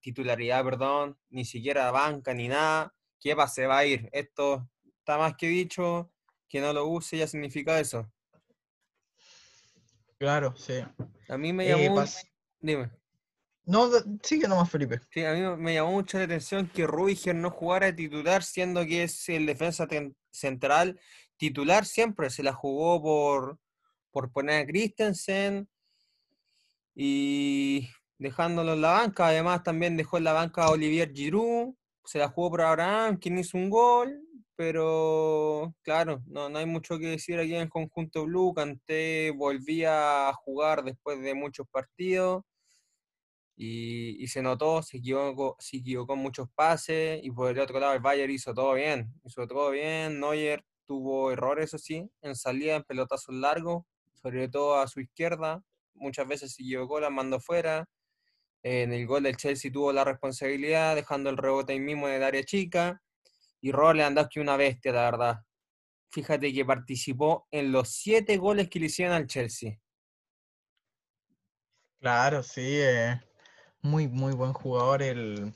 titularidad, 0.00 0.64
perdón, 0.64 1.18
ni 1.30 1.44
siquiera 1.44 1.88
a 1.88 1.90
banca 1.90 2.34
ni 2.34 2.48
nada. 2.48 2.94
Kepa 3.20 3.48
se 3.48 3.66
va 3.66 3.78
a 3.78 3.86
ir. 3.86 4.08
Esto 4.12 4.68
está 4.98 5.18
más 5.18 5.36
que 5.36 5.46
dicho, 5.48 6.12
que 6.48 6.60
no 6.60 6.72
lo 6.72 6.86
use 6.86 7.18
ya 7.18 7.26
significa 7.26 7.80
eso. 7.80 8.10
Claro, 10.18 10.54
sí. 10.56 10.84
A 11.28 11.38
mí 11.38 11.52
me 11.52 11.68
Eh, 11.68 11.88
llamó, 11.88 12.04
dime, 12.60 12.90
No, 13.64 13.88
sigue 14.22 14.48
nomás, 14.48 14.70
Felipe. 14.70 15.00
sí, 15.10 15.24
a 15.24 15.32
mí 15.34 15.40
me 15.56 15.74
llamó 15.74 15.92
mucho 15.92 16.18
la 16.18 16.24
atención 16.24 16.68
que 16.68 16.86
Rudiger 16.86 17.34
no 17.34 17.50
jugara 17.50 17.94
titular, 17.94 18.42
siendo 18.42 18.84
que 18.84 19.04
es 19.04 19.28
el 19.28 19.46
defensa 19.46 19.86
central 20.30 20.98
titular 21.36 21.84
siempre, 21.84 22.30
se 22.30 22.42
la 22.42 22.52
jugó 22.52 23.02
por, 23.02 23.58
por 24.12 24.30
poner 24.30 24.62
a 24.62 24.66
Christensen 24.66 25.68
y 26.94 27.88
dejándolo 28.18 28.74
en 28.74 28.80
la 28.80 28.92
banca. 28.92 29.26
Además, 29.26 29.64
también 29.64 29.96
dejó 29.96 30.18
en 30.18 30.24
la 30.24 30.32
banca 30.32 30.64
a 30.64 30.70
Olivier 30.70 31.12
Giroud, 31.12 31.74
se 32.04 32.18
la 32.18 32.28
jugó 32.28 32.50
por 32.50 32.62
Abraham, 32.62 33.16
quien 33.16 33.38
hizo 33.38 33.58
un 33.58 33.70
gol, 33.70 34.22
pero 34.54 35.74
claro, 35.82 36.22
no, 36.26 36.48
no 36.48 36.58
hay 36.58 36.66
mucho 36.66 36.98
que 36.98 37.06
decir 37.08 37.40
aquí 37.40 37.54
en 37.54 37.62
el 37.62 37.68
conjunto 37.68 38.24
Blue. 38.24 38.54
Kanté 38.54 39.32
volvía 39.32 40.28
a 40.28 40.34
jugar 40.34 40.84
después 40.84 41.20
de 41.20 41.34
muchos 41.34 41.66
partidos 41.68 42.44
y, 43.64 44.26
se 44.26 44.42
notó, 44.42 44.82
se 44.82 44.96
equivocó, 44.96 45.56
se 45.60 45.76
en 45.76 46.18
muchos 46.18 46.48
pases 46.52 47.20
y 47.22 47.30
por 47.30 47.52
el 47.52 47.60
otro 47.60 47.78
lado 47.78 47.92
el 47.92 48.00
Bayern 48.00 48.32
hizo 48.32 48.52
todo 48.52 48.74
bien, 48.74 49.14
hizo 49.22 49.46
todo 49.46 49.70
bien, 49.70 50.18
Neuer 50.18 50.64
tuvo 50.84 51.30
errores, 51.30 51.66
eso 51.66 51.78
sí, 51.78 52.10
en 52.22 52.34
salida, 52.34 52.74
en 52.74 52.82
pelotazos 52.82 53.32
largos, 53.36 53.84
sobre 54.14 54.48
todo 54.48 54.80
a 54.80 54.88
su 54.88 55.00
izquierda, 55.00 55.62
muchas 55.94 56.26
veces 56.26 56.54
se 56.54 56.62
equivocó, 56.64 56.98
la 56.98 57.10
mandó 57.10 57.38
fuera, 57.38 57.88
en 58.64 58.92
el 58.92 59.06
gol 59.06 59.22
del 59.22 59.36
Chelsea 59.36 59.70
tuvo 59.70 59.92
la 59.92 60.02
responsabilidad, 60.02 60.96
dejando 60.96 61.30
el 61.30 61.36
rebote 61.36 61.72
ahí 61.72 61.80
mismo 61.80 62.08
en 62.08 62.14
el 62.14 62.24
área 62.24 62.42
chica, 62.42 63.00
y 63.60 63.70
Robert 63.70 63.98
Lewandowski 63.98 64.40
una 64.40 64.56
bestia, 64.56 64.92
la 64.92 65.04
verdad. 65.04 65.36
Fíjate 66.10 66.52
que 66.52 66.64
participó 66.64 67.46
en 67.52 67.70
los 67.70 67.90
siete 67.90 68.38
goles 68.38 68.68
que 68.68 68.80
le 68.80 68.86
hicieron 68.86 69.14
al 69.14 69.28
Chelsea. 69.28 69.78
Claro, 72.00 72.42
sí, 72.42 72.80
eh, 72.80 73.20
muy, 73.82 74.08
muy 74.08 74.32
buen 74.32 74.52
jugador 74.52 75.02
el, 75.02 75.52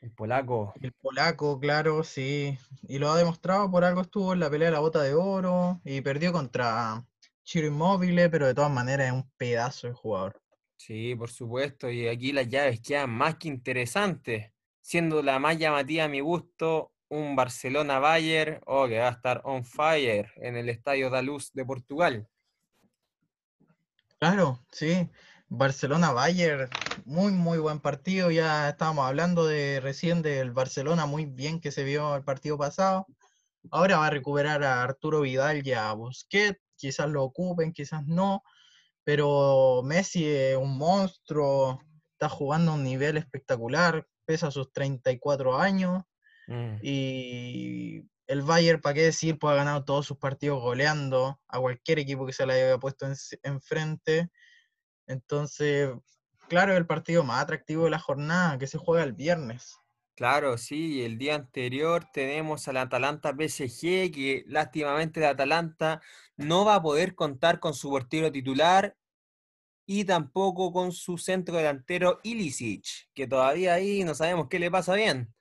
El 0.00 0.10
polaco. 0.10 0.74
el 0.80 0.92
polaco, 0.92 1.58
claro, 1.60 2.04
sí. 2.04 2.58
Y 2.88 2.98
lo 2.98 3.10
ha 3.10 3.16
demostrado, 3.16 3.70
por 3.70 3.84
algo 3.84 4.02
estuvo 4.02 4.32
en 4.32 4.40
la 4.40 4.50
pelea 4.50 4.68
de 4.68 4.72
la 4.72 4.80
bota 4.80 5.02
de 5.02 5.14
oro 5.14 5.80
y 5.84 6.00
perdió 6.00 6.32
contra 6.32 7.06
Chiro 7.44 7.68
Inmóvil, 7.68 8.16
pero 8.30 8.46
de 8.46 8.54
todas 8.54 8.70
maneras 8.70 9.06
es 9.06 9.12
un 9.12 9.30
pedazo 9.36 9.86
de 9.86 9.94
jugador. 9.94 10.42
Sí, 10.76 11.14
por 11.14 11.30
supuesto, 11.30 11.88
y 11.90 12.08
aquí 12.08 12.32
las 12.32 12.48
llaves 12.48 12.80
quedan 12.80 13.10
más 13.10 13.36
que 13.36 13.46
interesantes, 13.48 14.50
siendo 14.80 15.22
la 15.22 15.38
más 15.38 15.56
llamativa 15.56 16.04
a 16.04 16.08
mi 16.08 16.20
gusto 16.20 16.92
un 17.08 17.36
Barcelona-Bayern, 17.36 18.60
o 18.66 18.88
que 18.88 18.98
va 18.98 19.08
a 19.08 19.12
estar 19.12 19.42
on 19.44 19.64
fire 19.64 20.32
en 20.36 20.56
el 20.56 20.68
Estadio 20.70 21.10
da 21.10 21.20
Luz 21.22 21.52
de 21.52 21.64
Portugal. 21.64 22.26
Claro, 24.18 24.64
sí. 24.70 25.08
Barcelona-Bayern, 25.56 26.70
muy 27.04 27.30
muy 27.32 27.58
buen 27.58 27.78
partido. 27.78 28.30
Ya 28.30 28.70
estábamos 28.70 29.06
hablando 29.06 29.44
de 29.44 29.80
recién 29.80 30.22
del 30.22 30.50
Barcelona, 30.50 31.04
muy 31.06 31.26
bien 31.26 31.60
que 31.60 31.70
se 31.70 31.84
vio 31.84 32.16
el 32.16 32.24
partido 32.24 32.56
pasado. 32.56 33.06
Ahora 33.70 33.98
va 33.98 34.06
a 34.06 34.10
recuperar 34.10 34.64
a 34.64 34.82
Arturo 34.82 35.20
Vidal 35.20 35.66
y 35.66 35.72
a 35.72 35.92
Busquets, 35.92 36.58
quizás 36.76 37.08
lo 37.10 37.22
ocupen, 37.22 37.72
quizás 37.72 38.02
no, 38.06 38.42
pero 39.04 39.82
Messi 39.84 40.26
es 40.26 40.56
un 40.56 40.76
monstruo, 40.78 41.80
está 42.12 42.28
jugando 42.30 42.72
a 42.72 42.74
un 42.74 42.82
nivel 42.84 43.18
espectacular, 43.18 44.06
pesa 44.24 44.50
sus 44.50 44.72
34 44.72 45.58
años 45.58 46.02
Mm. 46.48 46.78
y 46.82 48.02
el 48.26 48.42
Bayern, 48.42 48.80
¿para 48.80 48.94
qué 48.94 49.02
decir? 49.02 49.38
Pues 49.38 49.52
ha 49.52 49.56
ganado 49.56 49.84
todos 49.84 50.06
sus 50.06 50.16
partidos 50.18 50.60
goleando 50.60 51.40
a 51.46 51.60
cualquier 51.60 52.00
equipo 52.00 52.26
que 52.26 52.32
se 52.32 52.44
le 52.46 52.54
haya 52.54 52.78
puesto 52.78 53.06
en- 53.06 53.14
enfrente. 53.44 54.30
Entonces, 55.06 55.90
claro, 56.48 56.76
el 56.76 56.86
partido 56.86 57.24
más 57.24 57.42
atractivo 57.42 57.84
de 57.84 57.90
la 57.90 57.98
jornada 57.98 58.58
que 58.58 58.66
se 58.66 58.78
juega 58.78 59.04
el 59.04 59.12
viernes. 59.12 59.76
Claro, 60.14 60.58
sí, 60.58 61.02
el 61.02 61.16
día 61.16 61.34
anterior 61.34 62.06
tenemos 62.12 62.68
al 62.68 62.76
Atalanta 62.76 63.32
PSG, 63.32 64.12
que 64.12 64.44
lástimamente 64.46 65.20
el 65.20 65.26
Atalanta 65.26 66.02
no 66.36 66.64
va 66.64 66.76
a 66.76 66.82
poder 66.82 67.14
contar 67.14 67.60
con 67.60 67.74
su 67.74 67.88
portero 67.88 68.30
titular 68.30 68.96
y 69.86 70.04
tampoco 70.04 70.72
con 70.72 70.92
su 70.92 71.18
centro 71.18 71.56
delantero 71.56 72.20
Ilicic, 72.22 73.10
que 73.14 73.26
todavía 73.26 73.74
ahí 73.74 74.04
no 74.04 74.14
sabemos 74.14 74.48
qué 74.48 74.58
le 74.58 74.70
pasa 74.70 74.94
bien. 74.94 75.34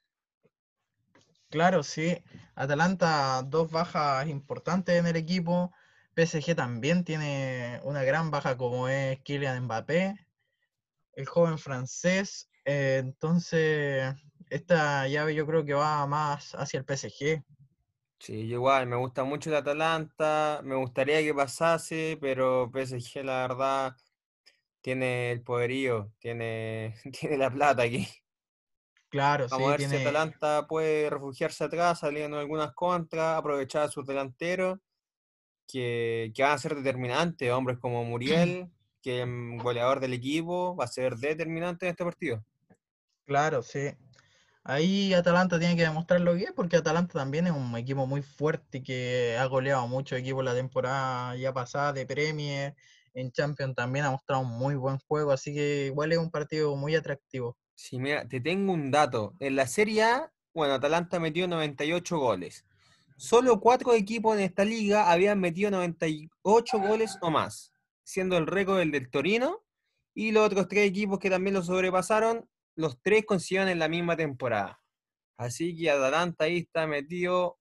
Claro, 1.50 1.84
sí. 1.84 2.24
Atalanta, 2.56 3.44
dos 3.44 3.70
bajas 3.70 4.28
importantes 4.28 4.98
en 4.98 5.06
el 5.06 5.18
equipo. 5.18 5.72
PSG 6.16 6.56
también 6.56 7.04
tiene 7.04 7.80
una 7.84 8.04
gran 8.04 8.32
baja 8.32 8.58
como 8.58 8.88
es 8.88 9.22
Kylian 9.24 9.66
Mbappé, 9.66 10.16
el 11.14 11.26
joven 11.26 11.58
francés. 11.58 12.50
Eh, 12.66 12.98
entonces, 13.00 14.16
esta 14.50 15.08
llave 15.08 15.36
yo 15.36 15.46
creo 15.48 15.66
que 15.66 15.74
va 15.74 16.06
más 16.08 16.54
hacia 16.56 16.80
el 16.80 16.86
PSG. 16.86 17.44
Sí, 18.20 18.48
yo 18.48 18.56
igual, 18.58 18.86
me 18.88 18.96
gusta 18.98 19.24
mucho 19.24 19.50
el 19.50 19.56
Atalanta, 19.56 20.62
me 20.64 20.76
gustaría 20.76 21.22
que 21.24 21.34
pasase, 21.34 22.18
pero 22.22 22.70
PSG 22.72 23.24
la 23.24 23.42
verdad 23.48 23.96
tiene 24.82 25.32
el 25.32 25.44
poderío, 25.44 26.14
tiene, 26.20 26.96
tiene 27.20 27.38
la 27.38 27.52
plata 27.52 27.84
aquí. 27.84 28.08
Claro, 29.10 29.48
Vamos 29.50 29.68
a 29.68 29.72
sí, 29.74 29.74
ver 29.74 29.82
si 29.82 29.96
Atalanta 29.96 30.66
puede 30.68 31.10
refugiarse 31.10 31.64
atrás, 31.66 32.00
saliendo 32.00 32.40
algunas 32.40 32.74
contras, 32.74 33.38
aprovechar 33.38 33.84
a 33.84 33.88
sus 33.92 34.06
delanteros, 34.06 34.80
que, 35.72 36.32
que 36.36 36.44
van 36.44 36.54
a 36.54 36.58
ser 36.58 36.76
determinantes. 36.76 37.52
Hombres 37.52 37.78
como 37.80 38.04
Muriel, 38.04 38.70
que 39.02 39.20
es 39.20 39.26
un 39.26 39.58
goleador 39.58 40.00
del 40.00 40.14
equipo, 40.14 40.76
va 40.76 40.86
a 40.86 40.88
ser 40.88 41.16
determinante 41.18 41.86
en 41.86 41.92
este 41.92 42.04
partido. 42.04 42.44
claro, 43.26 43.64
sí. 43.64 43.92
Ahí 44.64 45.12
Atalanta 45.16 45.58
tiene 45.58 45.76
que 45.76 45.82
demostrar 45.82 46.22
lo 46.22 46.36
que 46.36 46.44
es, 46.44 46.52
porque 46.52 46.78
Atalanta 46.78 47.14
también 47.14 47.48
es 47.48 47.54
un 47.54 47.76
equipo 47.76 48.06
muy 48.06 48.22
fuerte 48.22 48.84
que 48.84 49.36
ha 49.40 49.46
goleado 49.46 49.88
muchos 49.88 50.20
equipos 50.20 50.46
la 50.46 50.54
temporada 50.54 51.36
ya 51.36 51.52
pasada 51.52 51.94
de 51.94 52.06
Premier. 52.06 52.76
En 53.14 53.32
Champions 53.32 53.76
también 53.76 54.06
ha 54.06 54.12
mostrado 54.12 54.44
un 54.44 54.50
muy 54.50 54.76
buen 54.76 55.00
juego, 55.00 55.32
así 55.32 55.54
que 55.54 55.88
igual 55.88 56.12
es 56.12 56.20
un 56.20 56.30
partido 56.30 56.76
muy 56.76 56.96
atractivo. 56.96 57.58
Sí, 57.74 57.98
mira, 57.98 58.28
te 58.28 58.40
tengo 58.40 58.74
un 58.74 58.92
dato. 58.92 59.34
En 59.40 59.56
la 59.56 59.66
Serie 59.66 60.04
A, 60.04 60.32
bueno, 60.54 60.76
Atalanta 60.76 61.20
metió 61.20 61.48
98 61.48 62.18
goles. 62.20 62.64
Solo 63.22 63.60
cuatro 63.60 63.94
equipos 63.94 64.36
en 64.36 64.42
esta 64.42 64.66
liga 64.66 65.12
habían 65.12 65.40
metido 65.40 65.70
98 65.70 66.80
goles 66.80 67.20
o 67.22 67.30
más, 67.30 67.72
siendo 68.04 68.36
el 68.36 68.48
récord 68.48 68.80
el 68.80 68.90
del 68.90 69.12
Torino 69.12 69.64
y 70.16 70.32
los 70.32 70.48
otros 70.48 70.68
tres 70.68 70.90
equipos 70.90 71.20
que 71.20 71.30
también 71.30 71.54
lo 71.54 71.62
sobrepasaron, 71.62 72.50
los 72.76 73.00
tres 73.04 73.24
consiguieron 73.28 73.70
en 73.70 73.78
la 73.78 73.88
misma 73.90 74.18
temporada. 74.18 74.82
Así 75.38 75.78
que 75.78 75.92
Atalanta 75.92 76.46
ahí 76.46 76.58
está 76.58 76.88
metido 76.88 77.60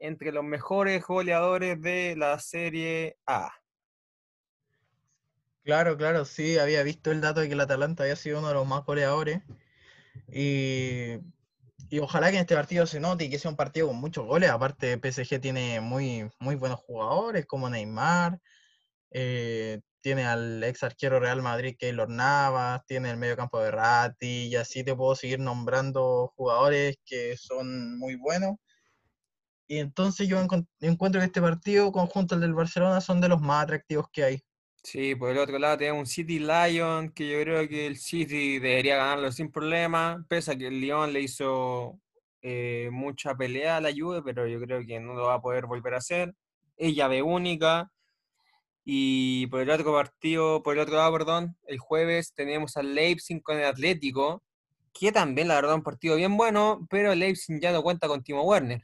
entre 0.00 0.32
los 0.32 0.42
mejores 0.42 1.04
goleadores 1.04 1.80
de 1.80 2.16
la 2.16 2.36
Serie 2.40 3.16
A. 3.26 3.48
Claro, 5.62 5.96
claro, 5.96 6.24
sí, 6.24 6.58
había 6.58 6.82
visto 6.82 7.12
el 7.12 7.20
dato 7.20 7.38
de 7.38 7.46
que 7.46 7.54
el 7.54 7.60
Atalanta 7.60 8.02
había 8.02 8.16
sido 8.16 8.40
uno 8.40 8.48
de 8.48 8.54
los 8.54 8.66
más 8.66 8.84
goleadores. 8.84 9.40
Y, 10.32 11.20
y 11.90 11.98
ojalá 11.98 12.30
que 12.30 12.36
en 12.36 12.42
este 12.42 12.54
partido 12.54 12.86
se 12.86 13.00
note 13.00 13.24
y 13.24 13.30
que 13.30 13.38
sea 13.38 13.50
un 13.50 13.56
partido 13.56 13.88
con 13.88 13.96
muchos 13.96 14.24
goles. 14.26 14.50
Aparte, 14.50 14.98
PSG 14.98 15.40
tiene 15.40 15.80
muy, 15.80 16.30
muy 16.38 16.54
buenos 16.54 16.80
jugadores 16.80 17.46
como 17.46 17.68
Neymar, 17.68 18.38
eh, 19.12 19.80
tiene 20.00 20.24
al 20.26 20.62
ex 20.64 20.82
arquero 20.84 21.20
Real 21.20 21.42
Madrid 21.42 21.76
Keylor 21.78 22.08
Navas, 22.08 22.82
tiene 22.86 23.10
el 23.10 23.16
medio 23.18 23.36
campo 23.36 23.60
de 23.60 23.72
Ratti, 23.72 24.48
y 24.48 24.56
así 24.56 24.84
te 24.84 24.94
puedo 24.94 25.16
seguir 25.16 25.40
nombrando 25.40 26.32
jugadores 26.36 26.96
que 27.04 27.36
son 27.36 27.98
muy 27.98 28.16
buenos. 28.16 28.56
Y 29.66 29.78
entonces 29.78 30.28
yo 30.28 30.40
encuentro 30.80 31.20
que 31.20 31.26
este 31.26 31.40
partido, 31.40 31.92
conjunto 31.92 32.34
al 32.34 32.40
del 32.40 32.54
Barcelona, 32.54 33.00
son 33.00 33.20
de 33.20 33.28
los 33.28 33.40
más 33.40 33.64
atractivos 33.64 34.06
que 34.12 34.24
hay. 34.24 34.44
Sí, 34.82 35.14
por 35.14 35.30
el 35.30 35.38
otro 35.38 35.58
lado 35.58 35.76
tenemos 35.76 36.00
un 36.00 36.06
City 36.06 36.38
Lion, 36.38 37.10
que 37.10 37.28
yo 37.30 37.40
creo 37.42 37.68
que 37.68 37.86
el 37.86 37.96
City 37.96 38.58
debería 38.58 38.96
ganarlo 38.96 39.30
sin 39.30 39.50
problema, 39.52 40.24
pese 40.28 40.52
a 40.52 40.56
que 40.56 40.68
el 40.68 40.80
Lyon 40.80 41.12
le 41.12 41.20
hizo 41.20 42.00
eh, 42.42 42.88
mucha 42.90 43.34
pelea 43.34 43.76
a 43.76 43.80
la 43.80 43.92
Juve, 43.92 44.22
pero 44.22 44.46
yo 44.46 44.60
creo 44.60 44.84
que 44.86 44.98
no 44.98 45.14
lo 45.14 45.26
va 45.26 45.34
a 45.34 45.42
poder 45.42 45.66
volver 45.66 45.94
a 45.94 45.98
hacer. 45.98 46.34
Es 46.76 46.94
llave 46.94 47.22
única. 47.22 47.90
Y 48.84 49.46
por 49.48 49.60
el 49.60 49.70
otro 49.70 49.92
partido, 49.92 50.62
por 50.62 50.74
el 50.74 50.80
otro 50.80 50.96
lado, 50.96 51.12
perdón, 51.12 51.56
el 51.66 51.78
jueves 51.78 52.32
tenemos 52.34 52.76
al 52.76 52.94
Leipzig 52.94 53.42
con 53.42 53.58
el 53.58 53.66
Atlético, 53.66 54.42
que 54.92 55.12
también 55.12 55.48
la 55.48 55.56
verdad 55.56 55.74
un 55.74 55.82
partido 55.82 56.16
bien 56.16 56.36
bueno, 56.36 56.86
pero 56.90 57.12
el 57.12 57.18
Leipzig 57.18 57.60
ya 57.60 57.72
no 57.72 57.82
cuenta 57.82 58.08
con 58.08 58.22
Timo 58.22 58.42
Werner. 58.42 58.82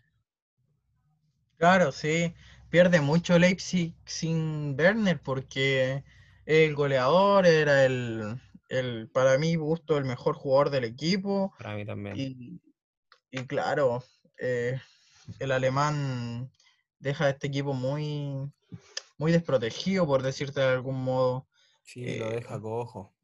Claro, 1.58 1.90
sí. 1.90 2.34
Pierde 2.70 3.00
mucho 3.00 3.38
Leipzig 3.38 3.94
sin 4.04 4.76
Werner 4.78 5.20
porque 5.20 6.04
el 6.44 6.74
goleador 6.74 7.46
era 7.46 7.84
el, 7.84 8.40
el, 8.68 9.08
para 9.08 9.38
mi 9.38 9.54
gusto, 9.56 9.96
el 9.98 10.04
mejor 10.04 10.34
jugador 10.34 10.70
del 10.70 10.84
equipo. 10.84 11.54
Para 11.58 11.74
mí 11.74 11.84
también. 11.84 12.16
Y, 12.18 12.60
y 13.30 13.46
claro, 13.46 14.02
eh, 14.38 14.80
el 15.38 15.52
alemán 15.52 16.50
deja 16.98 17.26
a 17.26 17.30
este 17.30 17.46
equipo 17.48 17.72
muy, 17.72 18.50
muy 19.18 19.32
desprotegido, 19.32 20.06
por 20.06 20.22
decirte 20.22 20.60
de 20.60 20.68
algún 20.68 21.02
modo. 21.02 21.46
Sí, 21.82 22.18
lo 22.18 22.30
eh, 22.30 22.36
deja 22.36 22.60
cojo. 22.60 23.14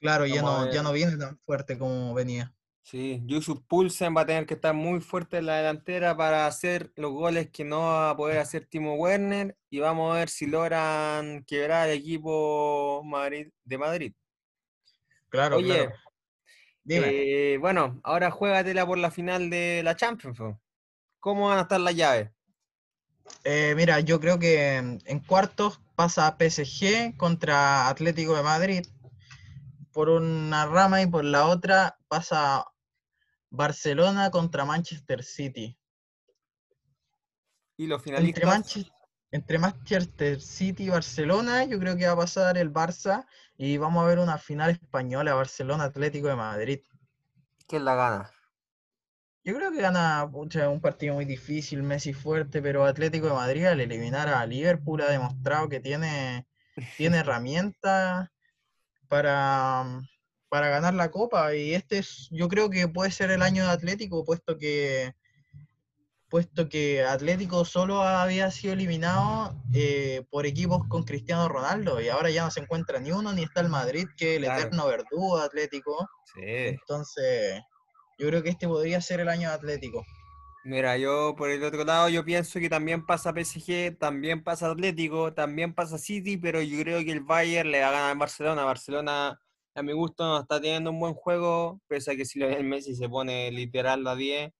Claro, 0.00 0.26
ya 0.26 0.42
Vamos 0.42 0.66
no, 0.66 0.72
ya 0.72 0.82
no 0.82 0.92
viene 0.92 1.16
tan 1.16 1.38
fuerte 1.38 1.76
como 1.76 2.14
venía. 2.14 2.54
Sí, 2.90 3.20
Yusuf 3.26 3.60
Poulsen 3.68 4.16
va 4.16 4.22
a 4.22 4.26
tener 4.26 4.46
que 4.46 4.54
estar 4.54 4.72
muy 4.72 5.00
fuerte 5.00 5.36
en 5.36 5.44
la 5.44 5.58
delantera 5.58 6.16
para 6.16 6.46
hacer 6.46 6.90
los 6.96 7.12
goles 7.12 7.50
que 7.50 7.62
no 7.62 7.80
va 7.80 8.08
a 8.08 8.16
poder 8.16 8.38
hacer 8.38 8.64
Timo 8.64 8.94
Werner 8.94 9.58
y 9.68 9.78
vamos 9.80 10.10
a 10.10 10.20
ver 10.20 10.30
si 10.30 10.46
logran 10.46 11.44
quebrar 11.44 11.90
el 11.90 11.98
equipo 11.98 13.02
Madrid, 13.04 13.48
de 13.62 13.76
Madrid. 13.76 14.14
Claro, 15.28 15.56
Oye, 15.56 15.66
claro. 15.66 15.92
Dime. 16.82 17.08
eh, 17.10 17.58
bueno, 17.58 18.00
ahora 18.04 18.30
juégatela 18.30 18.86
por 18.86 18.96
la 18.96 19.10
final 19.10 19.50
de 19.50 19.82
la 19.84 19.94
Champions. 19.94 20.38
¿Cómo 21.20 21.48
van 21.48 21.58
a 21.58 21.62
estar 21.62 21.80
las 21.80 21.94
llaves? 21.94 22.30
Eh, 23.44 23.74
mira, 23.76 24.00
yo 24.00 24.18
creo 24.18 24.38
que 24.38 24.76
en 24.76 25.02
en 25.04 25.20
cuartos 25.20 25.78
pasa 25.94 26.38
PSG 26.38 27.18
contra 27.18 27.90
Atlético 27.90 28.34
de 28.34 28.42
Madrid 28.42 28.86
por 29.92 30.08
una 30.08 30.64
rama 30.64 31.02
y 31.02 31.06
por 31.06 31.24
la 31.24 31.44
otra 31.48 31.98
pasa 32.08 32.64
Barcelona 33.50 34.30
contra 34.30 34.64
Manchester 34.64 35.22
City. 35.22 35.78
Y 37.76 37.86
los 37.86 38.00
Entre, 38.06 38.12
finalistas, 38.12 38.44
Manche- 38.44 38.92
entre 39.30 39.58
Manchester 39.58 40.40
City 40.40 40.84
y 40.84 40.88
Barcelona, 40.88 41.64
yo 41.64 41.78
creo 41.78 41.96
que 41.96 42.06
va 42.06 42.12
a 42.12 42.16
pasar 42.16 42.58
el 42.58 42.72
Barça 42.72 43.26
y 43.56 43.76
vamos 43.76 44.04
a 44.04 44.08
ver 44.08 44.18
una 44.18 44.38
final 44.38 44.70
española, 44.70 45.34
Barcelona 45.34 45.84
Atlético 45.84 46.28
de 46.28 46.36
Madrid. 46.36 46.80
¿quién 47.66 47.84
la 47.84 47.94
gana? 47.94 48.30
Yo 49.44 49.54
creo 49.54 49.70
que 49.70 49.80
gana 49.80 50.28
pucha, 50.30 50.68
un 50.68 50.80
partido 50.80 51.14
muy 51.14 51.24
difícil, 51.24 51.82
Messi 51.82 52.12
fuerte, 52.12 52.60
pero 52.60 52.84
Atlético 52.84 53.28
de 53.28 53.34
Madrid 53.34 53.64
al 53.66 53.80
eliminar 53.80 54.28
a 54.28 54.44
Liverpool 54.46 55.02
ha 55.02 55.10
demostrado 55.10 55.68
que 55.68 55.80
tiene, 55.80 56.46
tiene 56.96 57.18
herramientas 57.20 58.28
para, 59.06 59.84
para 60.48 60.68
ganar 60.68 60.94
la 60.94 61.10
copa. 61.10 61.54
Y 61.54 61.74
este 61.74 61.98
es, 61.98 62.28
yo 62.30 62.48
creo 62.48 62.70
que 62.70 62.88
puede 62.88 63.10
ser 63.10 63.30
el 63.30 63.42
año 63.42 63.64
de 63.64 63.70
Atlético, 63.70 64.24
puesto 64.24 64.56
que 64.58 65.14
puesto 66.28 66.68
que 66.68 67.02
Atlético 67.02 67.64
solo 67.64 68.02
había 68.02 68.50
sido 68.50 68.74
eliminado 68.74 69.56
eh, 69.72 70.26
por 70.30 70.44
equipos 70.44 70.86
con 70.88 71.04
Cristiano 71.04 71.48
Ronaldo 71.48 72.02
y 72.02 72.08
ahora 72.10 72.28
ya 72.28 72.44
no 72.44 72.50
se 72.50 72.60
encuentra 72.60 73.00
ni 73.00 73.10
uno 73.12 73.32
ni 73.32 73.44
está 73.44 73.62
el 73.62 73.70
Madrid, 73.70 74.06
que 74.16 74.32
es 74.32 74.36
el 74.36 74.44
Claro. 74.44 74.60
eterno 74.60 74.86
verdugo 74.88 75.38
de 75.38 75.46
Atlético. 75.46 76.06
Sí. 76.34 76.42
Entonces, 76.44 77.62
yo 78.18 78.28
creo 78.28 78.42
que 78.42 78.50
este 78.50 78.68
podría 78.68 79.00
ser 79.00 79.20
el 79.20 79.28
año 79.30 79.48
de 79.48 79.54
Atlético. 79.54 80.04
Mira, 80.64 80.98
yo 80.98 81.34
por 81.34 81.48
el 81.48 81.64
otro 81.64 81.82
lado, 81.84 82.10
yo 82.10 82.22
pienso 82.26 82.60
que 82.60 82.68
también 82.68 83.06
pasa 83.06 83.32
PSG, 83.32 83.96
también 83.98 84.44
pasa 84.44 84.70
Atlético, 84.70 85.32
también 85.32 85.72
pasa 85.72 85.96
City, 85.96 86.36
pero 86.36 86.60
yo 86.60 86.78
creo 86.82 87.02
que 87.04 87.12
el 87.12 87.20
Bayern 87.20 87.70
le 87.70 87.80
va 87.80 87.88
a 87.88 87.92
ganar 87.92 88.10
a 88.10 88.18
Barcelona. 88.18 88.64
Barcelona, 88.64 89.40
a 89.78 89.82
mi 89.82 89.92
gusto, 89.92 90.40
está 90.40 90.60
teniendo 90.60 90.90
un 90.90 91.00
buen 91.00 91.14
juego, 91.14 91.80
pese 91.86 92.12
a 92.12 92.16
que 92.16 92.24
si 92.24 92.42
el 92.42 92.64
Messi 92.64 92.94
se 92.94 93.08
pone 93.08 93.50
literal 93.52 94.02
la 94.04 94.16
10, 94.16 94.50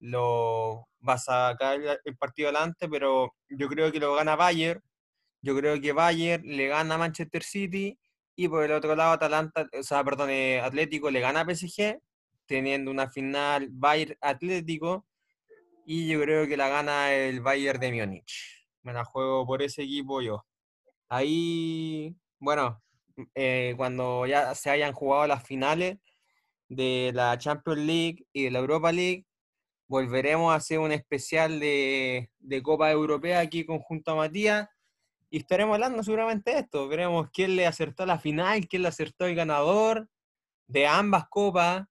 lo 0.00 0.88
va 1.06 1.14
a 1.14 1.18
sacar 1.18 1.80
el 2.04 2.16
partido 2.16 2.48
adelante, 2.48 2.88
pero 2.88 3.34
yo 3.48 3.68
creo 3.68 3.92
que 3.92 4.00
lo 4.00 4.14
gana 4.14 4.36
Bayern. 4.36 4.80
Yo 5.42 5.56
creo 5.56 5.80
que 5.80 5.92
Bayern 5.92 6.44
le 6.44 6.68
gana 6.68 6.94
a 6.94 6.98
Manchester 6.98 7.42
City 7.42 7.98
y 8.36 8.48
por 8.48 8.64
el 8.64 8.72
otro 8.72 8.94
lado 8.94 9.12
Atalanta, 9.12 9.68
o 9.78 9.82
sea, 9.82 10.04
perdón, 10.04 10.30
eh, 10.30 10.60
Atlético 10.60 11.10
le 11.10 11.20
gana 11.20 11.40
a 11.40 11.44
PSG, 11.44 11.98
teniendo 12.46 12.90
una 12.90 13.10
final 13.10 13.68
Bayern 13.72 14.16
Atlético 14.20 15.06
y 15.86 16.08
yo 16.08 16.20
creo 16.20 16.46
que 16.46 16.56
la 16.56 16.68
gana 16.68 17.14
el 17.14 17.40
Bayern 17.40 17.80
de 17.80 17.92
Múnich. 17.92 18.66
Me 18.82 18.92
la 18.92 19.04
juego 19.04 19.46
por 19.46 19.62
ese 19.62 19.82
equipo 19.82 20.22
yo. 20.22 20.44
Ahí, 21.08 22.16
bueno, 22.38 22.82
eh, 23.34 23.74
cuando 23.76 24.26
ya 24.26 24.54
se 24.54 24.70
hayan 24.70 24.92
jugado 24.92 25.26
las 25.26 25.44
finales 25.44 25.98
de 26.68 27.10
la 27.14 27.36
Champions 27.38 27.80
League 27.80 28.26
y 28.32 28.44
de 28.44 28.50
la 28.50 28.60
Europa 28.60 28.92
League, 28.92 29.26
volveremos 29.88 30.52
a 30.52 30.56
hacer 30.56 30.78
un 30.78 30.92
especial 30.92 31.58
de, 31.60 32.30
de 32.38 32.62
Copa 32.62 32.90
Europea 32.90 33.40
aquí 33.40 33.64
con 33.64 33.80
junto 33.80 34.12
a 34.12 34.16
Matías 34.16 34.68
y 35.30 35.38
estaremos 35.38 35.74
hablando 35.74 36.02
seguramente 36.02 36.52
de 36.52 36.58
esto. 36.60 36.88
Veremos 36.88 37.28
quién 37.32 37.56
le 37.56 37.66
acertó 37.66 38.04
la 38.04 38.18
final, 38.18 38.66
quién 38.68 38.82
le 38.82 38.88
acertó 38.88 39.26
el 39.26 39.34
ganador 39.34 40.08
de 40.66 40.86
ambas 40.86 41.28
copas 41.28 41.86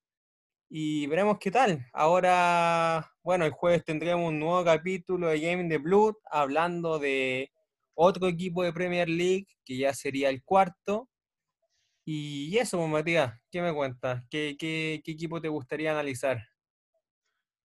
y 0.69 1.07
veremos 1.07 1.39
qué 1.39 1.49
tal. 1.49 1.85
Ahora, 1.93 3.11
bueno, 3.23 3.45
el 3.45 3.51
jueves 3.51 3.83
tendremos 3.83 4.29
un 4.29 4.39
nuevo 4.39 4.63
capítulo 4.63 5.27
de 5.27 5.39
Game 5.39 5.67
the 5.67 5.77
Blood 5.77 6.15
hablando 6.29 6.99
de 6.99 7.51
otro 7.95 8.27
equipo 8.27 8.63
de 8.63 8.71
Premier 8.71 9.09
League, 9.09 9.47
que 9.65 9.77
ya 9.77 9.93
sería 9.93 10.29
el 10.29 10.43
cuarto. 10.43 11.09
Y 12.11 12.57
eso, 12.57 12.79
pues, 12.79 12.89
Matías, 12.89 13.39
¿qué 13.51 13.61
me 13.61 13.71
cuentas? 13.71 14.23
¿Qué, 14.31 14.55
qué, 14.57 14.99
qué 15.05 15.11
equipo 15.11 15.39
te 15.39 15.47
gustaría 15.47 15.91
analizar? 15.91 16.39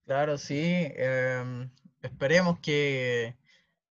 Claro, 0.04 0.37
sí. 0.37 0.61
em, 0.61 1.70
esperemos 2.02 2.61
que 2.61 3.38